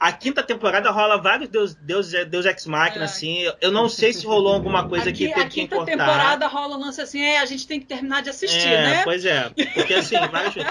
A 0.00 0.12
quinta 0.12 0.42
temporada 0.44 0.90
rola 0.90 1.20
vários 1.20 1.48
Deus, 1.48 1.74
Deus, 1.74 2.10
Deus 2.28 2.46
Ex 2.46 2.66
Machina, 2.66 3.02
É. 3.02 3.04
assim. 3.04 3.50
Eu 3.60 3.72
não 3.72 3.88
sei 3.88 4.12
se 4.12 4.24
rolou 4.24 4.54
alguma 4.54 4.88
coisa 4.88 5.10
Aqui, 5.10 5.26
que 5.26 5.34
teve 5.34 5.40
a 5.40 5.44
que 5.48 5.60
quinta 5.60 5.74
importar. 5.74 5.90
temporada 5.92 6.46
rola 6.46 6.76
um 6.76 6.80
lance 6.80 7.00
assim, 7.00 7.20
é, 7.20 7.40
a 7.40 7.46
gente 7.46 7.66
tem 7.66 7.80
que 7.80 7.86
terminar 7.86 8.22
de 8.22 8.30
assistir, 8.30 8.68
é, 8.68 8.82
né? 8.82 9.04
Pois 9.04 9.24
é. 9.24 9.50
Porque 9.74 9.94
assim, 9.94 10.16
várias 10.30 10.54
vezes. 10.54 10.70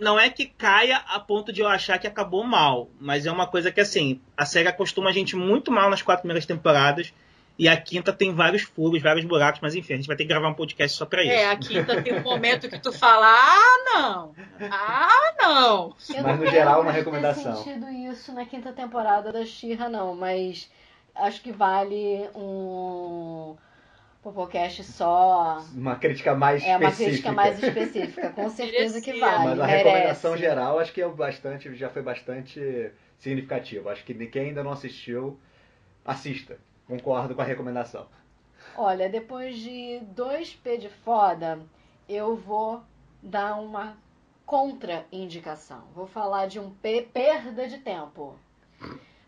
Não 0.00 0.18
é 0.18 0.28
que 0.30 0.46
caia 0.46 0.96
a 1.08 1.18
ponto 1.20 1.52
de 1.52 1.60
eu 1.60 1.68
achar 1.68 1.98
que 1.98 2.06
acabou 2.06 2.44
mal, 2.44 2.88
mas 3.00 3.24
é 3.26 3.32
uma 3.32 3.46
coisa 3.46 3.70
que 3.72 3.80
assim, 3.80 4.20
a 4.36 4.44
série 4.44 4.68
acostuma 4.68 5.10
a 5.10 5.12
gente 5.12 5.34
muito 5.36 5.70
mal 5.70 5.88
nas 5.90 6.02
quatro 6.02 6.22
primeiras 6.22 6.44
temporadas. 6.46 7.12
E 7.58 7.68
a 7.68 7.76
quinta 7.80 8.12
tem 8.12 8.34
vários 8.34 8.62
furos, 8.62 9.00
vários 9.02 9.24
buracos, 9.24 9.60
mas 9.62 9.74
enfim, 9.74 9.94
a 9.94 9.96
gente 9.96 10.06
vai 10.06 10.14
ter 10.16 10.24
que 10.24 10.28
gravar 10.28 10.48
um 10.48 10.54
podcast 10.54 10.96
só 10.96 11.06
pra 11.06 11.22
isso. 11.22 11.32
É, 11.32 11.50
a 11.50 11.56
quinta 11.56 12.02
tem 12.02 12.14
um 12.18 12.22
momento 12.22 12.68
que 12.68 12.78
tu 12.78 12.92
fala, 12.92 13.26
ah, 13.26 13.84
não! 13.86 14.34
Ah, 14.70 15.34
não! 15.40 15.96
Eu 16.14 16.22
Mas, 16.22 16.22
não 16.22 16.36
no 16.36 16.46
geral, 16.50 16.82
uma 16.82 16.92
recomendação. 16.92 17.56
ter 17.56 17.62
sentido 17.64 17.88
isso 17.90 18.32
na 18.34 18.44
quinta 18.44 18.72
temporada 18.72 19.32
da 19.32 19.44
Shira, 19.46 19.88
não, 19.88 20.14
mas 20.14 20.70
acho 21.14 21.40
que 21.40 21.50
vale 21.50 22.28
um 22.34 23.56
podcast 24.22 24.82
só. 24.84 25.64
Uma 25.74 25.94
crítica 25.96 26.34
mais 26.34 26.62
É 26.62 26.76
uma 26.76 26.88
específica. 26.90 27.10
crítica 27.10 27.32
mais 27.32 27.62
específica, 27.62 28.30
com 28.30 28.50
certeza 28.50 29.00
que 29.00 29.18
vale. 29.18 29.44
Mas 29.44 29.60
a 29.60 29.66
merece. 29.66 29.84
recomendação 29.84 30.36
geral 30.36 30.78
acho 30.78 30.92
que 30.92 31.00
é 31.00 31.08
bastante, 31.08 31.74
já 31.74 31.88
foi 31.88 32.02
bastante 32.02 32.90
significativa. 33.18 33.92
Acho 33.92 34.04
que 34.04 34.12
quem 34.26 34.48
ainda 34.48 34.62
não 34.64 34.72
assistiu, 34.72 35.38
assista. 36.04 36.58
Concordo 36.86 37.34
com 37.34 37.42
a 37.42 37.44
recomendação. 37.44 38.06
Olha, 38.76 39.08
depois 39.08 39.58
de 39.58 40.00
dois 40.14 40.54
P 40.54 40.78
de 40.78 40.88
foda, 40.88 41.60
eu 42.08 42.36
vou 42.36 42.82
dar 43.22 43.56
uma 43.60 43.96
contra-indicação. 44.44 45.82
Vou 45.94 46.06
falar 46.06 46.46
de 46.46 46.60
um 46.60 46.70
P 46.70 47.02
perda 47.12 47.66
de 47.66 47.78
tempo. 47.78 48.36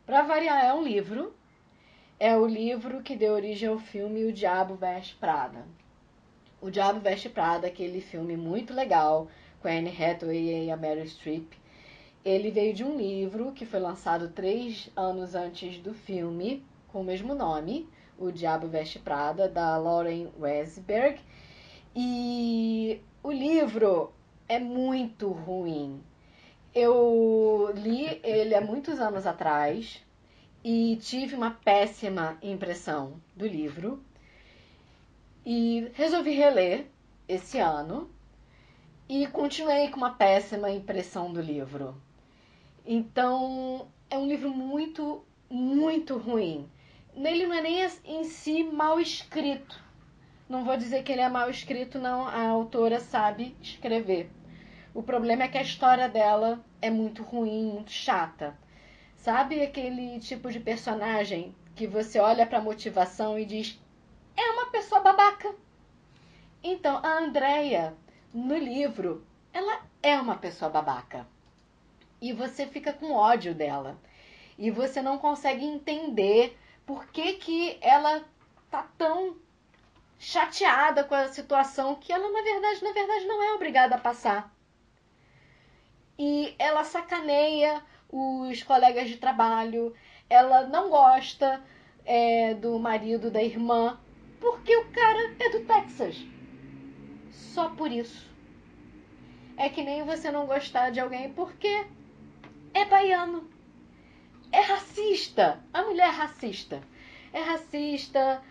Pra 0.07 0.23
variar, 0.23 0.65
é 0.65 0.73
um 0.73 0.83
livro. 0.83 1.35
É 2.21 2.37
o 2.37 2.47
livro 2.47 3.03
que 3.03 3.17
deu 3.17 3.33
origem 3.33 3.69
ao 3.69 3.79
filme 3.79 4.25
O 4.25 4.33
Diabo 4.33 4.75
Veste 4.75 5.15
Prada. 5.17 5.65
O 6.61 6.71
Diabo 6.71 7.01
Veste 7.01 7.29
Prada, 7.29 7.67
aquele 7.67 8.01
filme 8.01 8.37
muito 8.37 8.73
legal 8.73 9.29
com 9.61 9.69
a 9.69 9.71
Anne 9.71 9.91
Hathaway 9.91 10.67
e 10.67 10.71
a 10.71 10.77
Meryl 10.77 11.07
Streep. 11.07 11.53
Ele 12.25 12.51
veio 12.51 12.75
de 12.75 12.85
um 12.85 12.97
livro 12.97 13.53
que 13.53 13.65
foi 13.65 13.81
lançado 13.81 14.29
três 14.29 14.91
anos 14.97 15.35
antes 15.35 15.79
do 15.79 15.95
filme, 15.95 16.65
com 16.89 17.01
o 17.01 17.05
mesmo 17.05 17.35
nome, 17.35 17.89
O 18.19 18.31
Diabo 18.31 18.67
Veste 18.67 18.99
Prada, 18.99 19.49
da 19.49 19.77
Lauren 19.77 20.29
Wesberg. 20.39 21.21
E 21.95 23.01
o 23.23 23.31
livro 23.31 24.13
é 24.49 24.59
muito 24.59 25.31
ruim. 25.31 26.03
Eu 26.75 27.73
li 27.75 28.21
ele 28.23 28.55
há 28.55 28.61
muitos 28.61 29.01
anos 29.01 29.27
atrás 29.27 30.03
e 30.65 30.97
tive 30.97 31.35
uma 31.35 31.51
péssima 31.51 32.37
impressão 32.43 33.21
do 33.37 33.47
livro. 33.47 34.03
E 35.45 35.91
resolvi 35.95 36.33
reler 36.33 36.87
esse 37.27 37.59
ano 37.59 38.11
e 39.09 39.27
continuei 39.27 39.89
com 39.89 39.97
uma 39.97 40.11
péssima 40.11 40.71
impressão 40.71 41.33
do 41.33 41.41
livro. 41.41 41.95
Então, 42.85 43.89
é 44.11 44.19
um 44.19 44.27
livro 44.27 44.51
muito, 44.51 45.25
muito 45.49 46.17
ruim. 46.17 46.69
Nele 47.19 47.49
não 47.49 47.55
é 47.57 47.61
nem 47.61 47.85
em 48.05 48.23
si 48.23 48.63
mal 48.63 49.01
escrito. 49.01 49.83
Não 50.49 50.65
vou 50.65 50.77
dizer 50.77 51.03
que 51.03 51.11
ele 51.11 51.21
é 51.21 51.29
mal 51.29 51.51
escrito, 51.51 51.99
não. 51.99 52.29
A 52.29 52.47
autora 52.47 53.01
sabe 53.01 53.57
escrever. 53.61 54.31
O 54.95 55.03
problema 55.03 55.43
é 55.43 55.49
que 55.49 55.59
a 55.59 55.63
história 55.63 56.09
dela 56.09 56.65
é 56.81 56.89
muito 56.89 57.25
ruim, 57.25 57.73
muito 57.73 57.91
chata. 57.91 58.57
Sabe 59.17 59.61
aquele 59.61 60.21
tipo 60.21 60.49
de 60.53 60.61
personagem 60.61 61.53
que 61.75 61.89
você 61.89 62.21
olha 62.21 62.47
para 62.47 62.59
a 62.59 62.63
motivação 62.63 63.37
e 63.37 63.45
diz: 63.45 63.77
é 64.37 64.51
uma 64.53 64.71
pessoa 64.71 65.01
babaca? 65.01 65.53
Então, 66.63 66.99
a 67.05 67.19
Andrea, 67.19 67.97
no 68.33 68.57
livro, 68.57 69.27
ela 69.53 69.83
é 70.05 70.17
uma 70.17 70.37
pessoa 70.37 70.71
babaca. 70.71 71.27
E 72.23 72.33
você 72.33 72.65
fica 72.65 72.93
com 72.93 73.13
ódio 73.13 73.57
dela. 73.57 73.99
E 74.57 74.71
você 74.71 75.03
não 75.03 75.19
consegue 75.19 75.65
entender 75.65 76.57
por 76.89 77.07
que, 77.09 77.35
que 77.35 77.77
ela 77.83 78.25
tá 78.71 78.89
tão 78.97 79.37
chateada 80.19 81.05
com 81.05 81.15
a 81.15 81.29
situação 81.29 81.95
que 81.97 82.11
ela, 82.11 82.33
na 82.33 82.41
verdade, 82.41 82.83
na 82.83 82.93
verdade, 82.93 83.27
não 83.27 83.43
é 83.43 83.53
obrigada 83.53 83.95
a 83.95 84.01
passar. 84.01 84.51
E 86.19 86.55
ela 86.59 86.85
sacaneia 86.85 87.85
os 88.11 88.63
colegas 88.63 89.07
de 89.07 89.19
trabalho, 89.19 89.95
ela 90.31 90.67
não 90.67 90.89
gosta 90.89 91.63
é, 92.07 92.55
do 92.55 92.79
marido 92.79 93.31
da 93.31 93.43
irmã, 93.43 94.01
porque 94.41 94.75
o 94.75 94.91
cara 94.91 95.37
é 95.41 95.51
do 95.51 95.67
Texas. 95.67 96.17
Só 97.31 97.69
por 97.69 97.93
isso. 97.93 98.27
É 99.59 99.69
que 99.69 99.83
nem 99.83 100.05
você 100.05 100.31
não 100.31 100.47
gostar 100.47 100.89
de 100.89 101.01
alguém 101.01 101.35
porque 101.35 101.85
é 102.73 102.87
baiano. 102.87 103.58
É 104.51 104.61
racista. 104.61 105.61
A 105.73 105.83
mulher 105.83 106.09
é 106.09 106.11
racista. 106.11 106.83
É 107.33 107.41
racista, 107.41 108.43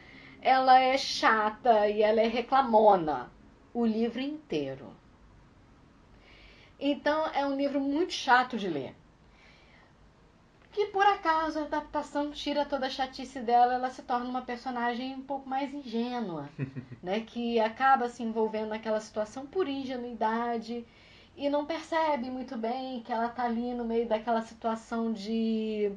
ela 0.41 0.79
é 0.79 0.97
chata 0.97 1.87
e 1.87 2.01
ela 2.01 2.21
é 2.21 2.27
reclamona. 2.27 3.31
O 3.73 3.85
livro 3.85 4.19
inteiro. 4.19 4.95
Então 6.79 7.27
é 7.27 7.45
um 7.45 7.55
livro 7.55 7.79
muito 7.79 8.13
chato 8.13 8.57
de 8.57 8.67
ler. 8.67 8.95
Que 10.71 10.85
por 10.87 11.05
acaso 11.05 11.59
a 11.59 11.63
adaptação 11.63 12.31
tira 12.31 12.63
toda 12.63 12.85
a 12.85 12.89
chatice 12.89 13.39
dela, 13.39 13.73
ela 13.73 13.89
se 13.89 14.03
torna 14.03 14.29
uma 14.29 14.43
personagem 14.43 15.15
um 15.15 15.23
pouco 15.23 15.49
mais 15.49 15.73
ingênua, 15.73 16.49
né? 17.01 17.21
Que 17.21 17.59
acaba 17.59 18.09
se 18.09 18.21
envolvendo 18.21 18.69
naquela 18.69 18.99
situação 18.99 19.47
por 19.47 19.67
ingenuidade 19.67 20.85
e 21.37 21.49
não 21.49 21.67
percebe 21.67 22.31
muito 22.31 22.57
bem 22.57 23.03
que 23.03 23.13
ela 23.13 23.29
tá 23.29 23.43
ali 23.43 23.71
no 23.73 23.85
meio 23.85 24.07
daquela 24.07 24.41
situação 24.41 25.13
de 25.13 25.91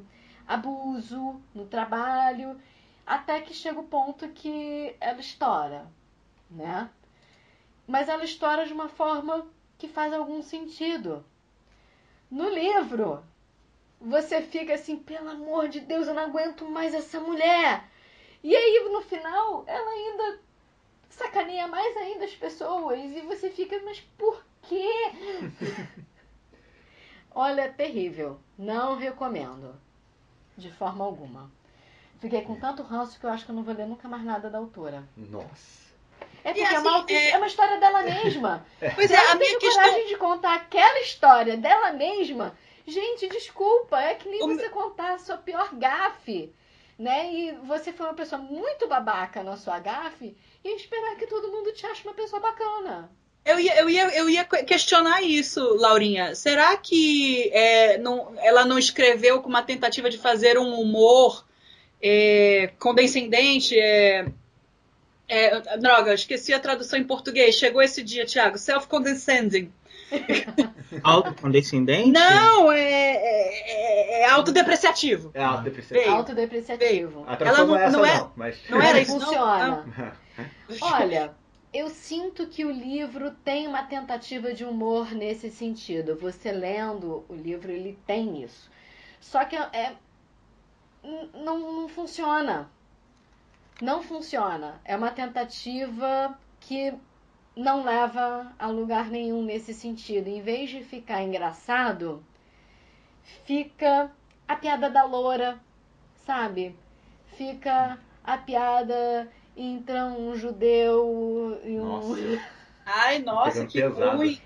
abuso 0.46 1.40
no 1.54 1.64
trabalho, 1.66 2.60
até 3.06 3.40
que 3.40 3.54
chega 3.54 3.80
o 3.80 3.88
ponto 3.88 4.28
que 4.28 4.94
ela 5.00 5.18
estoura, 5.18 5.90
né? 6.50 6.90
Mas 7.88 8.08
ela 8.08 8.22
estoura 8.22 8.66
de 8.66 8.72
uma 8.74 8.90
forma 8.90 9.46
que 9.78 9.88
faz 9.88 10.12
algum 10.12 10.42
sentido. 10.42 11.24
No 12.30 12.48
livro, 12.50 13.24
você 13.98 14.42
fica 14.42 14.74
assim, 14.74 14.98
pelo 14.98 15.30
amor 15.30 15.68
de 15.68 15.80
Deus, 15.80 16.06
eu 16.06 16.14
não 16.14 16.24
aguento 16.24 16.66
mais 16.66 16.92
essa 16.92 17.18
mulher. 17.18 17.88
E 18.42 18.54
aí, 18.54 18.88
no 18.92 19.00
final, 19.00 19.64
ela 19.66 19.90
ainda 19.90 20.40
sacaneia 21.08 21.66
mais 21.66 21.96
ainda 21.96 22.26
as 22.26 22.34
pessoas. 22.34 22.98
E 23.00 23.20
você 23.22 23.50
fica, 23.50 23.80
mas 23.84 24.00
por 24.18 24.44
quê? 24.62 25.10
Olha, 27.34 27.62
é 27.62 27.68
terrível. 27.68 28.40
Não 28.58 28.96
recomendo. 28.96 29.74
De 30.56 30.70
forma 30.72 31.04
alguma. 31.04 31.50
Fiquei 32.20 32.42
com 32.42 32.58
tanto 32.58 32.82
ranço 32.82 33.18
que 33.18 33.24
eu 33.24 33.30
acho 33.30 33.44
que 33.44 33.50
eu 33.50 33.54
não 33.54 33.62
vou 33.62 33.74
ler 33.74 33.86
nunca 33.86 34.06
mais 34.08 34.22
nada 34.24 34.50
da 34.50 34.58
autora. 34.58 35.04
Nossa. 35.16 35.88
É 36.44 36.52
porque 36.52 36.60
é, 36.60 36.76
assim, 36.76 36.88
uma, 36.88 37.06
é- 37.08 37.30
é 37.30 37.36
uma 37.36 37.46
história 37.46 37.78
dela 37.78 38.02
mesma. 38.02 38.66
Pois 38.94 39.10
é, 39.10 39.14
ela 39.14 39.32
a 39.32 39.34
minha 39.36 39.48
tem 39.50 39.58
questão. 39.58 39.82
coragem 39.82 40.06
de 40.08 40.16
contar 40.16 40.54
aquela 40.54 41.00
história 41.00 41.56
dela 41.56 41.92
mesma. 41.92 42.54
Gente, 42.86 43.28
desculpa, 43.28 44.00
é 44.00 44.14
que 44.14 44.28
nem 44.28 44.42
O 44.42 44.48
você 44.48 44.68
contar 44.68 45.14
a 45.14 45.18
sua 45.18 45.36
pior 45.38 45.74
gafe, 45.74 46.52
né? 46.98 47.32
E 47.32 47.52
você 47.52 47.92
foi 47.92 48.06
uma 48.06 48.14
pessoa 48.14 48.40
muito 48.40 48.88
babaca 48.88 49.42
na 49.42 49.56
sua 49.56 49.78
gafe 49.78 50.36
e 50.64 50.76
esperar 50.76 51.16
que 51.16 51.26
todo 51.26 51.50
mundo 51.52 51.72
te 51.72 51.86
ache 51.86 52.06
uma 52.06 52.14
pessoa 52.14 52.40
bacana. 52.40 53.10
Eu 53.44 53.58
ia, 53.58 53.80
eu, 53.80 53.88
ia, 53.88 54.16
eu 54.16 54.28
ia 54.30 54.44
questionar 54.44 55.22
isso, 55.22 55.60
Laurinha. 55.76 56.34
Será 56.34 56.76
que 56.76 57.48
é, 57.52 57.96
não- 57.98 58.32
ela 58.38 58.64
não 58.64 58.78
escreveu 58.78 59.40
com 59.40 59.48
uma 59.48 59.62
tentativa 59.62 60.10
de 60.10 60.18
fazer 60.18 60.58
um 60.58 60.78
humor 60.80 61.44
é, 62.02 62.70
condescendente? 62.78 63.78
É, 63.78 64.26
é, 65.26 65.76
droga, 65.78 66.12
esqueci 66.12 66.52
a 66.52 66.60
tradução 66.60 66.98
em 66.98 67.04
português. 67.04 67.54
Chegou 67.54 67.80
esse 67.82 68.02
dia, 68.02 68.26
Thiago. 68.26 68.58
Self-condescending. 68.58 69.72
Autocondescendente? 71.02 72.10
Não, 72.10 72.70
é, 72.72 72.80
é, 72.82 74.22
é 74.22 74.28
autodepreciativo. 74.30 75.30
É 75.34 75.42
autodepreciativo. 75.42 76.04
Veio. 76.04 76.16
Autodepreciativo. 76.16 77.24
A 77.26 77.36
tradução 77.36 77.64
Ela 77.64 77.66
não, 77.66 77.76
é 77.78 77.90
não- 77.90 77.98
não 78.00 78.04
é- 78.06 78.18
não, 78.18 78.32
mas. 78.36 78.56
Não 78.68 78.82
era 78.82 78.94
Não 78.94 79.00
isso, 79.02 79.12
não? 79.12 79.20
funciona. 79.20 79.86
Ah. 79.98 80.44
Olha, 81.00 81.32
eu 81.72 81.88
sinto 81.90 82.46
que 82.48 82.64
o 82.64 82.70
livro 82.70 83.30
tem 83.44 83.66
uma 83.68 83.82
tentativa 83.84 84.52
de 84.52 84.64
humor 84.64 85.12
nesse 85.12 85.50
sentido. 85.50 86.16
Você 86.16 86.52
lendo 86.52 87.24
o 87.28 87.34
livro, 87.34 87.70
ele 87.70 87.98
tem 88.06 88.42
isso. 88.42 88.70
Só 89.20 89.44
que 89.44 89.56
é, 89.56 89.96
n- 91.04 91.30
não, 91.34 91.58
não 91.82 91.88
funciona. 91.88 92.70
Não 93.82 94.02
funciona. 94.02 94.80
É 94.84 94.96
uma 94.96 95.10
tentativa 95.10 96.38
que 96.60 96.94
não 97.56 97.82
leva 97.84 98.52
a 98.58 98.68
lugar 98.68 99.10
nenhum 99.10 99.42
nesse 99.42 99.74
sentido. 99.74 100.28
Em 100.28 100.40
vez 100.40 100.70
de 100.70 100.82
ficar 100.84 101.22
engraçado, 101.22 102.24
fica 103.44 104.10
a 104.46 104.56
piada 104.56 104.90
da 104.90 105.04
loura, 105.04 105.60
sabe? 106.26 106.76
Fica 107.36 107.98
a 108.24 108.36
piada 108.38 109.30
entra 109.56 110.06
um 110.06 110.36
judeu 110.36 111.60
e 111.64 111.78
um. 111.78 111.84
Nossa. 111.84 112.42
Ai, 112.86 113.18
nossa, 113.20 113.66
que 113.66 113.80
pesado. 113.80 114.16
ruim. 114.16 114.40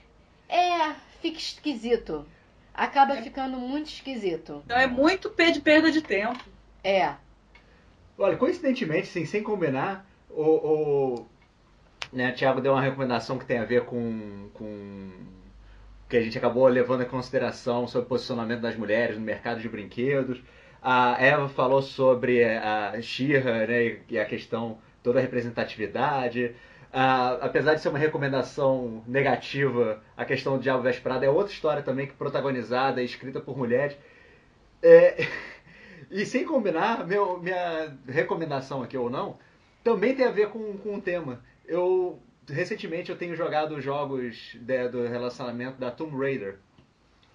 É, 0.48 0.92
fica 1.20 1.38
esquisito. 1.38 2.26
Acaba 2.74 3.16
ficando 3.16 3.56
muito 3.56 3.86
esquisito. 3.86 4.62
Então 4.64 4.76
é 4.76 4.86
muito 4.86 5.30
per- 5.30 5.52
de 5.52 5.60
perda 5.60 5.90
de 5.90 6.02
tempo. 6.02 6.44
É. 6.82 7.14
Olha, 8.18 8.36
coincidentemente, 8.36 9.06
sim, 9.06 9.24
sem 9.24 9.42
combinar, 9.42 10.06
o, 10.30 10.42
o 10.42 11.26
né, 12.12 12.32
Thiago 12.32 12.60
deu 12.60 12.72
uma 12.72 12.80
recomendação 12.82 13.38
que 13.38 13.46
tem 13.46 13.58
a 13.58 13.64
ver 13.64 13.84
com, 13.86 14.48
com 14.54 15.10
que 16.08 16.16
a 16.16 16.20
gente 16.20 16.36
acabou 16.36 16.66
levando 16.66 17.02
em 17.02 17.08
consideração 17.08 17.86
sobre 17.88 18.06
o 18.06 18.08
posicionamento 18.08 18.60
das 18.60 18.76
mulheres 18.76 19.16
no 19.16 19.22
mercado 19.24 19.60
de 19.60 19.68
brinquedos. 19.68 20.40
A 20.82 21.16
Eva 21.22 21.48
falou 21.48 21.80
sobre 21.80 22.44
a 22.44 23.00
Shira 23.00 23.66
né, 23.66 23.98
e 24.08 24.18
a 24.18 24.24
questão 24.24 24.78
toda 25.04 25.20
a 25.20 25.22
representatividade. 25.22 26.56
Ah, 26.92 27.38
apesar 27.42 27.74
de 27.74 27.80
ser 27.82 27.90
uma 27.90 27.98
recomendação 27.98 29.04
negativa, 29.06 30.02
a 30.16 30.24
questão 30.24 30.56
do 30.56 30.62
Diabo 30.62 30.82
Veste 30.82 31.02
Prada 31.02 31.26
é 31.26 31.28
outra 31.28 31.52
história 31.52 31.82
também 31.82 32.06
que 32.06 32.14
protagonizada 32.14 33.02
e 33.02 33.04
escrita 33.04 33.40
por 33.40 33.56
mulheres. 33.56 33.96
É, 34.82 35.26
e 36.10 36.24
sem 36.24 36.44
combinar, 36.44 37.06
meu, 37.06 37.38
minha 37.40 37.96
recomendação 38.08 38.82
aqui 38.82 38.96
ou 38.96 39.10
não, 39.10 39.38
também 39.84 40.14
tem 40.14 40.24
a 40.24 40.30
ver 40.30 40.48
com, 40.48 40.76
com 40.78 40.96
o 40.96 41.00
tema. 41.00 41.40
Eu 41.66 42.18
recentemente 42.48 43.10
eu 43.10 43.16
tenho 43.16 43.36
jogado 43.36 43.80
jogos 43.80 44.56
de- 44.60 44.88
do 44.88 45.06
relacionamento 45.06 45.78
da 45.78 45.90
Tomb 45.90 46.16
Raider. 46.16 46.56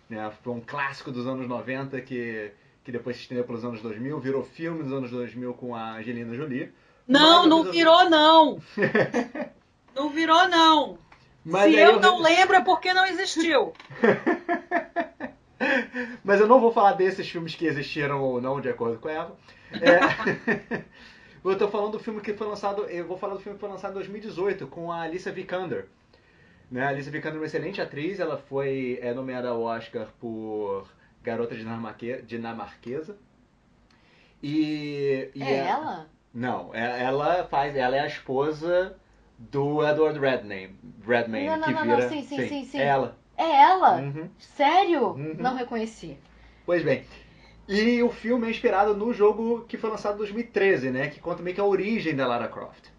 Né? 0.10 0.32
Foi 0.42 0.54
um 0.54 0.62
clássico 0.62 1.12
dos 1.12 1.28
anos 1.28 1.48
90 1.48 2.02
que, 2.02 2.52
que 2.84 2.92
depois 2.92 3.16
se 3.16 3.24
estendeu 3.24 3.44
pelos 3.44 3.64
anos 3.64 3.82
2000, 3.82 4.20
virou 4.20 4.44
filme 4.44 4.84
dos 4.84 4.94
anos 4.94 5.12
2000 5.12 5.54
com 5.54 5.76
a 5.76 5.98
Angelina 5.98 6.34
Jolie. 6.34 6.72
Não, 7.10 7.48
não 7.48 7.66
eu- 7.66 7.72
virou, 7.72 8.10
não. 8.10 8.62
Não 9.96 10.10
virou, 10.12 10.48
não. 10.48 10.98
Mas 11.44 11.74
Se 11.74 11.78
aí 11.78 11.84
eu 11.84 12.00
não 12.00 12.22
lembro 12.22 12.56
é 12.56 12.62
porque 12.64 12.94
não 12.94 13.06
existiu. 13.06 13.74
Mas 16.24 16.40
eu 16.40 16.48
não 16.48 16.62
vou 16.62 16.72
falar 16.72 16.94
desses 16.94 17.28
filmes 17.30 17.54
que 17.56 17.66
existiram 17.66 18.22
ou 18.24 18.40
não, 18.40 18.62
de 18.62 18.70
acordo 18.70 18.98
com 18.98 19.10
ela. 19.10 19.36
É... 19.74 20.80
eu 21.44 21.58
tô 21.58 21.68
falando 21.68 21.94
do 21.94 22.00
filme 22.00 22.22
que 22.22 22.34
foi 22.34 22.48
lançado. 22.48 22.84
Eu 22.84 23.06
vou 23.06 23.18
falar 23.18 23.34
do 23.34 23.42
filme 23.42 23.58
que 23.58 23.60
foi 23.60 23.70
lançado 23.70 23.92
em 23.92 23.96
2018, 23.96 24.68
com 24.68 24.90
a 24.92 25.02
Alicia 25.02 25.34
Vikander. 25.34 25.88
Né? 26.72 26.86
A 26.86 26.90
Alicia 26.90 27.12
Vikander 27.12 27.36
é 27.36 27.40
uma 27.40 27.46
excelente 27.48 27.82
atriz, 27.82 28.20
ela 28.22 28.38
foi 28.38 29.00
é, 29.02 29.14
nomeada 29.14 29.50
ao 29.50 29.62
Oscar 29.62 30.08
por 30.20 30.88
Garota 31.22 31.56
Dinamarque... 31.56 32.22
Dinamarquesa. 32.22 33.18
E, 34.42 35.30
e 35.36 35.44
É 35.44 35.56
ela? 35.68 36.08
Não, 36.34 36.74
é- 36.74 37.04
ela 37.04 37.48
faz. 37.48 37.76
Ela 37.76 37.96
é 37.98 38.00
a 38.02 38.08
esposa 38.08 38.96
do 39.38 39.86
Edward 39.88 40.20
Redmayne, 40.20 40.76
Redmayne 41.06 41.48
Não, 41.48 41.58
não, 41.58 41.68
que 41.68 41.74
não, 41.74 41.86
não, 41.86 41.96
vira. 41.96 42.10
sim, 42.10 42.24
sim, 42.24 42.48
sim, 42.48 42.66
sim. 42.66 42.80
É 42.80 42.86
ela. 42.86 43.18
É 43.38 43.62
ela? 43.62 43.96
Uhum. 44.02 44.30
Sério? 44.38 45.08
Uhum. 45.12 45.36
Não 45.40 45.56
reconheci. 45.56 46.18
Pois 46.66 46.84
bem. 46.84 47.06
E 47.68 48.02
o 48.04 48.10
filme 48.10 48.48
é 48.48 48.50
inspirado 48.50 48.96
no 48.96 49.14
jogo 49.14 49.64
que 49.68 49.78
foi 49.78 49.90
lançado 49.90 50.16
em 50.16 50.18
2013, 50.18 50.90
né? 50.90 51.08
Que 51.08 51.20
conta 51.20 51.42
meio 51.42 51.56
que 51.56 51.62
a 51.62 51.66
origem 51.66 52.16
da 52.16 52.28
Lara 52.28 52.48
Croft. 52.48 52.90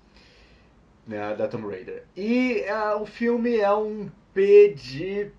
Né, 1.07 1.35
da 1.35 1.49
Tomb 1.49 1.67
Raider. 1.69 2.05
E 2.17 2.65
ah, 2.69 2.97
o 2.97 3.05
filme 3.05 3.59
é 3.59 3.73
um 3.73 4.09
P 4.33 4.75
de 4.77 5.31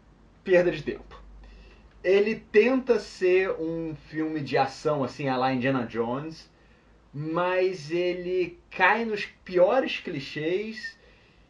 perda 0.44 0.70
de 0.70 0.84
tempo. 0.84 1.20
Ele 2.04 2.36
tenta 2.36 3.00
ser 3.00 3.52
um 3.52 3.96
filme 4.10 4.42
de 4.42 4.58
ação, 4.58 5.02
assim, 5.04 5.30
a 5.30 5.38
la 5.38 5.54
Indiana 5.54 5.86
Jones, 5.86 6.51
mas 7.14 7.92
ele 7.92 8.60
cai 8.70 9.06
nos 9.06 9.26
piores 9.26 9.98
clichês 9.98 10.98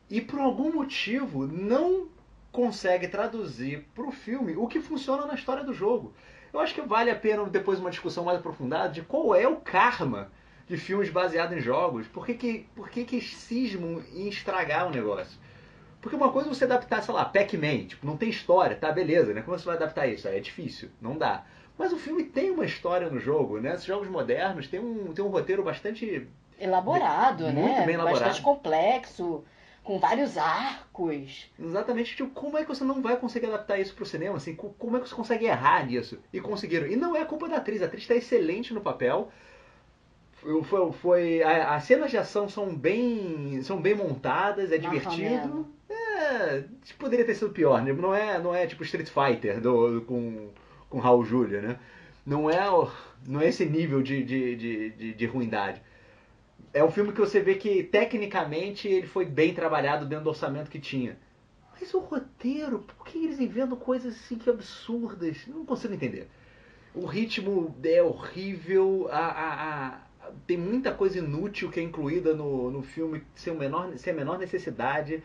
e 0.10 0.20
por 0.20 0.40
algum 0.40 0.74
motivo 0.74 1.46
não 1.48 2.10
consegue 2.52 3.08
traduzir 3.08 3.88
para 3.96 4.04
o 4.04 4.12
filme 4.12 4.56
o 4.56 4.68
que 4.68 4.82
funciona 4.82 5.26
na 5.26 5.36
história 5.36 5.64
do 5.64 5.74
jogo. 5.74 6.14
Eu 6.52 6.60
acho 6.60 6.74
que 6.74 6.82
vale 6.82 7.10
a 7.10 7.16
pena 7.16 7.46
depois 7.46 7.80
uma 7.80 7.90
discussão 7.90 8.26
mais 8.26 8.40
aprofundada 8.40 8.90
de 8.90 9.02
qual 9.02 9.34
é 9.34 9.48
o 9.48 9.58
karma 9.58 10.32
de 10.68 10.78
filmes 10.78 11.10
baseados 11.10 11.58
em 11.58 11.62
jogos. 11.62 12.08
Por 12.08 12.26
que, 12.26 12.34
que, 12.34 12.68
por 12.76 12.90
que, 12.90 13.06
que 13.06 13.22
cismam 13.22 14.04
em 14.14 14.28
estragar 14.28 14.88
o 14.88 14.92
negócio? 14.92 15.40
Porque 16.02 16.16
uma 16.16 16.32
coisa 16.32 16.50
é 16.50 16.54
você 16.54 16.64
adaptar, 16.66 17.04
sei 17.04 17.14
lá, 17.14 17.24
Pac-Man, 17.24 17.86
tipo, 17.86 18.06
não 18.06 18.18
tem 18.18 18.30
história, 18.30 18.76
tá, 18.76 18.92
beleza, 18.92 19.34
né? 19.34 19.42
Como 19.42 19.58
você 19.58 19.66
vai 19.66 19.76
adaptar 19.76 20.08
isso? 20.08 20.28
É 20.28 20.40
difícil, 20.40 20.90
não 21.00 21.18
dá. 21.18 21.46
Mas 21.78 21.92
o 21.94 21.98
filme 21.98 22.24
tem 22.24 22.52
uma 22.52 22.66
história 22.66 23.10
no 23.10 23.20
jogo, 23.20 23.60
né? 23.60 23.74
Esses 23.74 23.86
jogos 23.86 24.08
modernos 24.08 24.68
tem 24.68 24.80
um, 24.80 25.14
tem 25.14 25.24
um 25.26 25.30
roteiro 25.30 25.64
bastante 25.64 26.28
Elaborado, 26.60 27.46
Muito 27.46 27.56
né? 27.56 27.86
bem 27.86 27.96
elaborado. 27.96 28.20
Bastante 28.24 28.42
complexo, 28.44 29.44
com 29.84 29.98
vários 29.98 30.38
arcos. 30.38 31.50
Exatamente, 31.60 32.16
tipo, 32.16 32.30
como 32.30 32.56
é 32.56 32.62
que 32.62 32.68
você 32.70 32.84
não 32.84 33.02
vai 33.02 33.18
conseguir 33.18 33.48
adaptar 33.48 33.80
isso 33.80 33.96
pro 33.96 34.06
cinema? 34.06 34.38
Assim, 34.38 34.54
co- 34.56 34.76
como 34.78 34.96
é 34.96 35.00
que 35.00 35.10
você 35.10 35.16
consegue 35.16 35.46
errar 35.46 35.88
nisso? 35.88 36.20
E 36.32 36.40
conseguiram. 36.40 36.86
E 36.86 36.96
não 36.96 37.16
é 37.16 37.26
culpa 37.26 37.50
da 37.50 37.58
atriz, 37.58 37.82
a 37.82 37.86
atriz 37.86 38.04
está 38.04 38.14
excelente 38.16 38.76
no 38.76 38.82
papel. 38.82 39.32
Foi, 40.64 40.92
foi, 40.92 41.44
a- 41.44 41.76
as 41.76 41.84
cenas 41.84 42.10
de 42.12 42.18
ação 42.18 42.48
são 42.50 42.76
bem, 42.76 43.62
são 43.64 43.80
bem 43.82 43.94
montadas, 43.96 44.72
é 44.72 44.78
divertido. 44.78 45.22
Marromeno. 45.24 45.72
É, 45.90 46.64
poderia 46.98 47.26
ter 47.26 47.36
sido 47.36 47.52
pior, 47.52 47.82
né? 47.84 47.92
Não 47.94 48.14
é, 48.14 48.40
não 48.40 48.54
é 48.54 48.66
tipo 48.66 48.84
Street 48.84 49.10
Fighter 49.10 49.60
do, 49.60 50.02
com, 50.08 50.50
com 50.92 51.00
Raul 51.00 51.26
Júlia, 51.26 51.62
né? 51.62 51.80
Não 52.26 52.50
é, 52.52 52.60
não 53.28 53.42
é 53.42 53.50
esse 53.50 53.66
nível 53.66 54.04
de, 54.04 54.24
de, 54.24 54.58
de, 54.58 54.92
de, 54.92 55.16
de 55.16 55.28
ruindade. 55.28 55.82
É 56.74 56.84
um 56.84 56.92
filme 56.92 57.12
que 57.14 57.20
você 57.20 57.42
vê 57.42 57.56
que 57.56 57.84
tecnicamente 57.84 58.88
ele 58.88 59.08
foi 59.08 59.26
bem 59.26 59.54
trabalhado 59.54 60.06
dentro 60.06 60.26
do 60.26 60.30
orçamento 60.32 60.70
que 60.72 60.80
tinha. 60.80 61.18
Mas 61.80 61.94
o 61.94 62.00
roteiro, 62.00 62.80
por 62.80 63.06
que 63.06 63.18
eles 63.26 63.40
inventam 63.40 63.78
coisas 63.78 64.16
assim 64.16 64.38
que 64.38 64.50
absurdas? 64.50 65.48
Não 65.48 65.66
consigo 65.66 65.94
entender. 65.94 66.30
O 66.94 67.06
ritmo 67.06 67.76
é 67.84 68.04
horrível, 68.04 69.08
a, 69.12 69.18
a- 69.28 69.88
a- 69.88 70.32
tem 70.48 70.58
muita 70.58 70.94
coisa 70.94 71.20
inútil 71.20 71.72
que 71.72 71.80
é 71.80 71.84
incluída 71.84 72.34
no, 72.34 72.72
no 72.72 72.84
filme 72.84 73.24
sem, 73.36 73.54
o 73.54 73.58
menor, 73.58 73.98
sem 73.98 74.14
a 74.14 74.16
menor 74.16 74.38
necessidade. 74.40 75.24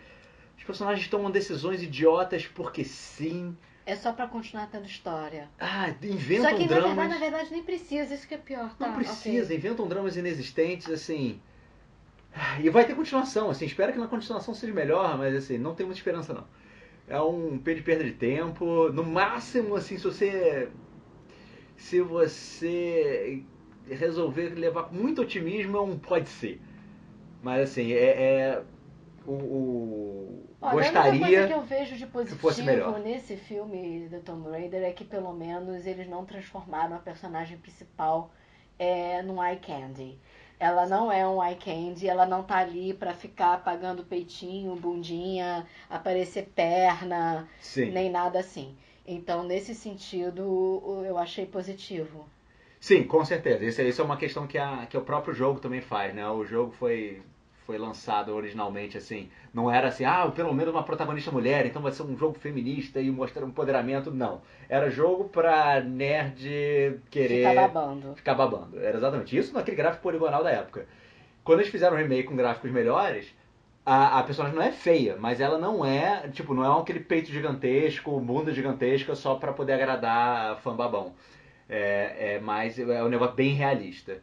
Os 0.58 0.64
personagens 0.64 1.08
tomam 1.08 1.30
decisões 1.30 1.82
idiotas 1.82 2.46
porque 2.46 2.84
sim. 2.84 3.56
É 3.86 3.94
só 3.96 4.12
pra 4.12 4.26
continuar 4.26 4.66
tendo 4.66 4.84
história. 4.86 5.48
Ah, 5.60 5.88
inventam 6.02 6.50
Só 6.50 6.56
que 6.56 6.62
na 6.62 6.74
dramas. 6.80 6.96
verdade, 6.96 7.08
na 7.08 7.18
verdade 7.18 7.50
nem 7.52 7.62
precisa, 7.62 8.14
isso 8.14 8.26
que 8.26 8.34
é 8.34 8.38
pior, 8.38 8.74
tá? 8.76 8.88
Não 8.88 8.94
precisa, 8.96 9.44
ok. 9.46 9.56
inventam 9.56 9.86
dramas 9.88 10.16
inexistentes, 10.16 10.90
assim. 10.90 11.40
E 12.62 12.68
vai 12.68 12.84
ter 12.86 12.94
continuação, 12.94 13.48
assim, 13.50 13.64
espero 13.64 13.92
que 13.92 13.98
na 13.98 14.08
continuação 14.08 14.52
seja 14.54 14.72
melhor, 14.72 15.16
mas 15.16 15.34
assim, 15.34 15.56
não 15.56 15.74
tem 15.74 15.86
muita 15.86 15.98
esperança 16.00 16.34
não. 16.34 16.44
É 17.08 17.20
um 17.20 17.58
P 17.58 17.74
de 17.76 17.82
perda 17.82 18.04
de 18.04 18.12
tempo. 18.12 18.90
No 18.92 19.04
máximo, 19.04 19.76
assim, 19.76 19.96
se 19.96 20.04
você. 20.04 20.68
Se 21.76 22.00
você 22.00 23.42
resolver 23.88 24.50
levar 24.54 24.84
com 24.84 24.94
muito 24.96 25.22
otimismo, 25.22 25.76
é 25.76 25.80
um 25.80 25.98
pode 25.98 26.28
ser. 26.28 26.60
Mas 27.42 27.70
assim, 27.70 27.92
é. 27.92 28.04
é- 28.04 28.62
o, 29.26 29.32
o- 29.32 29.75
Olha, 30.66 30.72
a 30.72 30.74
única 30.74 31.02
coisa 31.02 31.12
que 31.12 31.18
gostaria. 31.18 31.52
eu 31.52 31.62
vejo 31.62 31.96
de 31.96 32.06
positivo 32.06 32.98
nesse 32.98 33.36
filme 33.36 34.08
do 34.08 34.20
Tomb 34.20 34.50
Raider 34.50 34.82
é 34.82 34.90
que 34.90 35.04
pelo 35.04 35.32
menos 35.32 35.86
eles 35.86 36.08
não 36.08 36.24
transformaram 36.24 36.96
a 36.96 36.98
personagem 36.98 37.56
principal 37.58 38.30
é, 38.78 39.22
num 39.22 39.42
eye 39.42 39.58
candy. 39.58 40.18
Ela 40.58 40.86
não 40.86 41.12
é 41.12 41.26
um 41.28 41.42
eye 41.44 41.56
candy, 41.56 42.08
ela 42.08 42.26
não 42.26 42.42
tá 42.42 42.56
ali 42.56 42.94
pra 42.94 43.14
ficar 43.14 43.54
apagando 43.54 44.04
peitinho, 44.04 44.74
bundinha, 44.74 45.66
aparecer 45.88 46.50
perna, 46.54 47.46
Sim. 47.60 47.90
nem 47.90 48.10
nada 48.10 48.40
assim. 48.40 48.76
Então, 49.06 49.44
nesse 49.44 49.74
sentido, 49.74 51.04
eu 51.06 51.16
achei 51.16 51.46
positivo. 51.46 52.26
Sim, 52.80 53.04
com 53.04 53.24
certeza. 53.24 53.64
Isso, 53.64 53.80
isso 53.82 54.00
é 54.00 54.04
uma 54.04 54.16
questão 54.16 54.46
que, 54.46 54.58
a, 54.58 54.86
que 54.86 54.96
o 54.96 55.02
próprio 55.02 55.34
jogo 55.34 55.60
também 55.60 55.80
faz, 55.80 56.14
né? 56.14 56.28
O 56.28 56.44
jogo 56.44 56.72
foi, 56.72 57.22
foi 57.66 57.76
lançado 57.78 58.32
originalmente 58.34 58.96
assim, 58.96 59.28
não 59.52 59.70
era 59.70 59.88
assim, 59.88 60.04
ah, 60.04 60.30
pelo 60.34 60.54
menos 60.54 60.72
uma 60.72 60.84
protagonista 60.84 61.32
mulher, 61.32 61.66
então 61.66 61.82
vai 61.82 61.90
ser 61.92 62.04
um 62.04 62.16
jogo 62.16 62.38
feminista 62.38 63.00
e 63.00 63.10
mostrar 63.10 63.44
um 63.44 63.48
empoderamento. 63.48 64.10
Não. 64.10 64.40
Era 64.68 64.88
jogo 64.88 65.24
pra 65.28 65.80
nerd 65.80 67.00
querer 67.10 67.48
Ficar 67.48 67.54
babando. 67.68 68.14
ficar 68.14 68.34
babando. 68.34 68.78
Era 68.80 68.96
exatamente 68.96 69.36
isso 69.36 69.52
naquele 69.52 69.76
gráfico 69.76 70.02
poligonal 70.02 70.44
da 70.44 70.50
época. 70.50 70.86
Quando 71.44 71.60
eles 71.60 71.70
fizeram 71.70 71.96
o 71.96 71.98
remake 71.98 72.24
com 72.28 72.36
gráficos 72.36 72.70
melhores, 72.70 73.34
a, 73.84 74.18
a 74.18 74.22
personagem 74.22 74.56
não 74.56 74.64
é 74.64 74.72
feia, 74.72 75.16
mas 75.18 75.40
ela 75.40 75.58
não 75.58 75.84
é, 75.84 76.28
tipo, 76.28 76.54
não 76.54 76.64
é 76.64 76.80
aquele 76.80 77.00
peito 77.00 77.30
gigantesco, 77.30 78.18
bunda 78.20 78.52
gigantesca 78.52 79.14
só 79.14 79.34
pra 79.36 79.52
poder 79.52 79.72
agradar 79.74 80.58
fã 80.60 80.74
babão. 80.74 81.14
É, 81.68 82.34
é 82.36 82.40
mais, 82.40 82.78
é 82.78 83.02
um 83.02 83.08
negócio 83.08 83.34
bem 83.34 83.54
realista. 83.54 84.22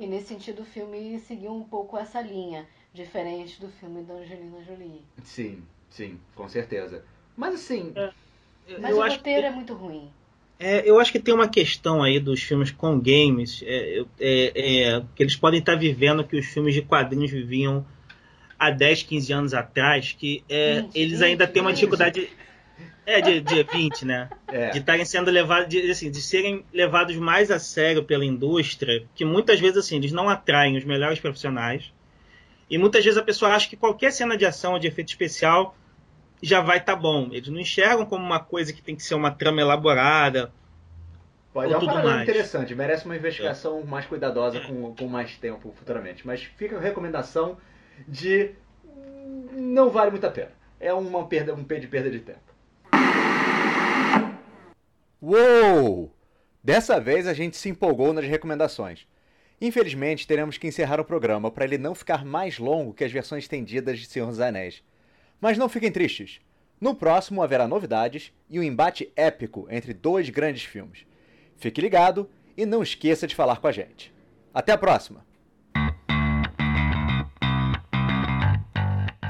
E 0.00 0.06
nesse 0.06 0.28
sentido, 0.28 0.62
o 0.62 0.64
filme 0.64 1.18
seguiu 1.20 1.52
um 1.54 1.62
pouco 1.62 1.98
essa 1.98 2.22
linha, 2.22 2.66
diferente 2.94 3.60
do 3.60 3.68
filme 3.68 4.02
da 4.02 4.14
Angelina 4.14 4.56
Jolie. 4.64 5.02
Sim, 5.22 5.62
sim, 5.90 6.18
com 6.34 6.48
certeza. 6.48 7.04
Mas 7.36 7.54
assim, 7.56 7.92
Mas 8.80 8.92
eu 8.92 8.96
o 8.96 9.02
acho 9.02 9.18
roteiro 9.18 9.42
que, 9.42 9.46
é 9.46 9.50
muito 9.50 9.74
ruim. 9.74 10.08
é, 10.58 10.88
eu 10.88 10.98
acho 10.98 11.12
que 11.12 11.20
tem 11.20 11.34
uma 11.34 11.48
questão 11.48 12.02
aí 12.02 12.18
dos 12.18 12.42
filmes 12.42 12.70
com 12.70 12.98
games, 12.98 13.62
é, 13.62 14.02
é, 14.18 14.52
é, 14.94 15.02
que 15.14 15.22
eles 15.22 15.36
podem 15.36 15.60
estar 15.60 15.74
vivendo 15.76 16.24
que 16.24 16.34
os 16.38 16.46
filmes 16.46 16.72
de 16.72 16.80
quadrinhos 16.80 17.30
viviam 17.30 17.84
há 18.58 18.70
10, 18.70 19.02
15 19.02 19.32
anos 19.34 19.54
atrás, 19.54 20.16
que 20.18 20.42
é, 20.48 20.80
20, 20.80 20.96
eles 20.96 21.18
20, 21.18 21.24
ainda 21.24 21.46
têm 21.46 21.60
uma 21.60 21.72
20. 21.72 21.76
dificuldade. 21.76 22.30
É, 23.10 23.20
de, 23.20 23.40
de 23.40 23.62
20, 23.62 24.04
né? 24.04 24.28
é, 24.48 24.70
de 24.70 24.78
estarem 24.78 25.04
sendo 25.04 25.30
levados, 25.30 25.68
de, 25.68 25.90
assim, 25.90 26.10
de 26.10 26.20
serem 26.20 26.64
levados 26.72 27.16
mais 27.16 27.50
a 27.50 27.58
sério 27.58 28.04
pela 28.04 28.24
indústria, 28.24 29.04
que 29.14 29.24
muitas 29.24 29.58
vezes 29.58 29.78
assim, 29.78 29.96
eles 29.96 30.12
não 30.12 30.28
atraem 30.28 30.76
os 30.76 30.84
melhores 30.84 31.18
profissionais. 31.18 31.92
E 32.70 32.78
muitas 32.78 33.04
vezes 33.04 33.18
a 33.18 33.22
pessoa 33.22 33.52
acha 33.52 33.68
que 33.68 33.76
qualquer 33.76 34.12
cena 34.12 34.36
de 34.36 34.46
ação 34.46 34.74
ou 34.74 34.78
de 34.78 34.86
efeito 34.86 35.08
especial 35.08 35.74
já 36.40 36.60
vai 36.60 36.78
estar 36.78 36.94
bom. 36.94 37.28
Eles 37.32 37.48
não 37.48 37.58
enxergam 37.58 38.06
como 38.06 38.24
uma 38.24 38.40
coisa 38.40 38.72
que 38.72 38.80
tem 38.80 38.94
que 38.94 39.02
ser 39.02 39.14
uma 39.14 39.30
trama 39.30 39.60
elaborada. 39.60 40.52
pode 41.52 41.72
é 41.72 41.78
um 41.78 41.84
mais. 41.84 42.22
interessante, 42.22 42.74
merece 42.74 43.04
uma 43.04 43.16
investigação 43.16 43.82
mais 43.82 44.06
cuidadosa 44.06 44.60
com, 44.60 44.94
com 44.94 45.06
mais 45.08 45.36
tempo 45.36 45.74
futuramente. 45.76 46.24
Mas 46.24 46.42
fica 46.42 46.76
a 46.76 46.80
recomendação 46.80 47.58
de 48.06 48.52
hum, 48.84 49.48
não 49.52 49.90
vale 49.90 50.12
muito 50.12 50.26
a 50.26 50.30
pena. 50.30 50.52
É 50.78 50.94
uma 50.94 51.26
perda, 51.26 51.52
um 51.52 51.64
P 51.64 51.78
de 51.78 51.88
perda 51.88 52.10
de 52.10 52.20
tempo. 52.20 52.49
Uou! 55.22 56.14
Dessa 56.64 56.98
vez 56.98 57.26
a 57.26 57.34
gente 57.34 57.56
se 57.56 57.68
empolgou 57.68 58.12
nas 58.12 58.24
recomendações. 58.24 59.06
Infelizmente, 59.60 60.26
teremos 60.26 60.56
que 60.56 60.66
encerrar 60.66 60.98
o 60.98 61.04
programa 61.04 61.50
para 61.50 61.64
ele 61.64 61.76
não 61.76 61.94
ficar 61.94 62.24
mais 62.24 62.58
longo 62.58 62.94
que 62.94 63.04
as 63.04 63.12
versões 63.12 63.44
estendidas 63.44 63.98
de 63.98 64.06
Senhor 64.06 64.26
dos 64.26 64.40
Anéis. 64.40 64.82
Mas 65.38 65.58
não 65.58 65.68
fiquem 65.68 65.92
tristes. 65.92 66.40
No 66.80 66.94
próximo 66.94 67.42
haverá 67.42 67.68
novidades 67.68 68.32
e 68.48 68.58
um 68.58 68.62
embate 68.62 69.12
épico 69.14 69.66
entre 69.70 69.92
dois 69.92 70.30
grandes 70.30 70.64
filmes. 70.64 71.04
Fique 71.58 71.80
ligado 71.80 72.28
e 72.56 72.64
não 72.64 72.82
esqueça 72.82 73.26
de 73.26 73.34
falar 73.34 73.60
com 73.60 73.66
a 73.66 73.72
gente. 73.72 74.14
Até 74.54 74.72
a 74.72 74.78
próxima! 74.78 75.26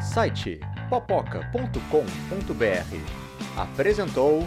Site 0.00 0.60
popoca.com.br 0.88 1.80
apresentou 3.56 4.46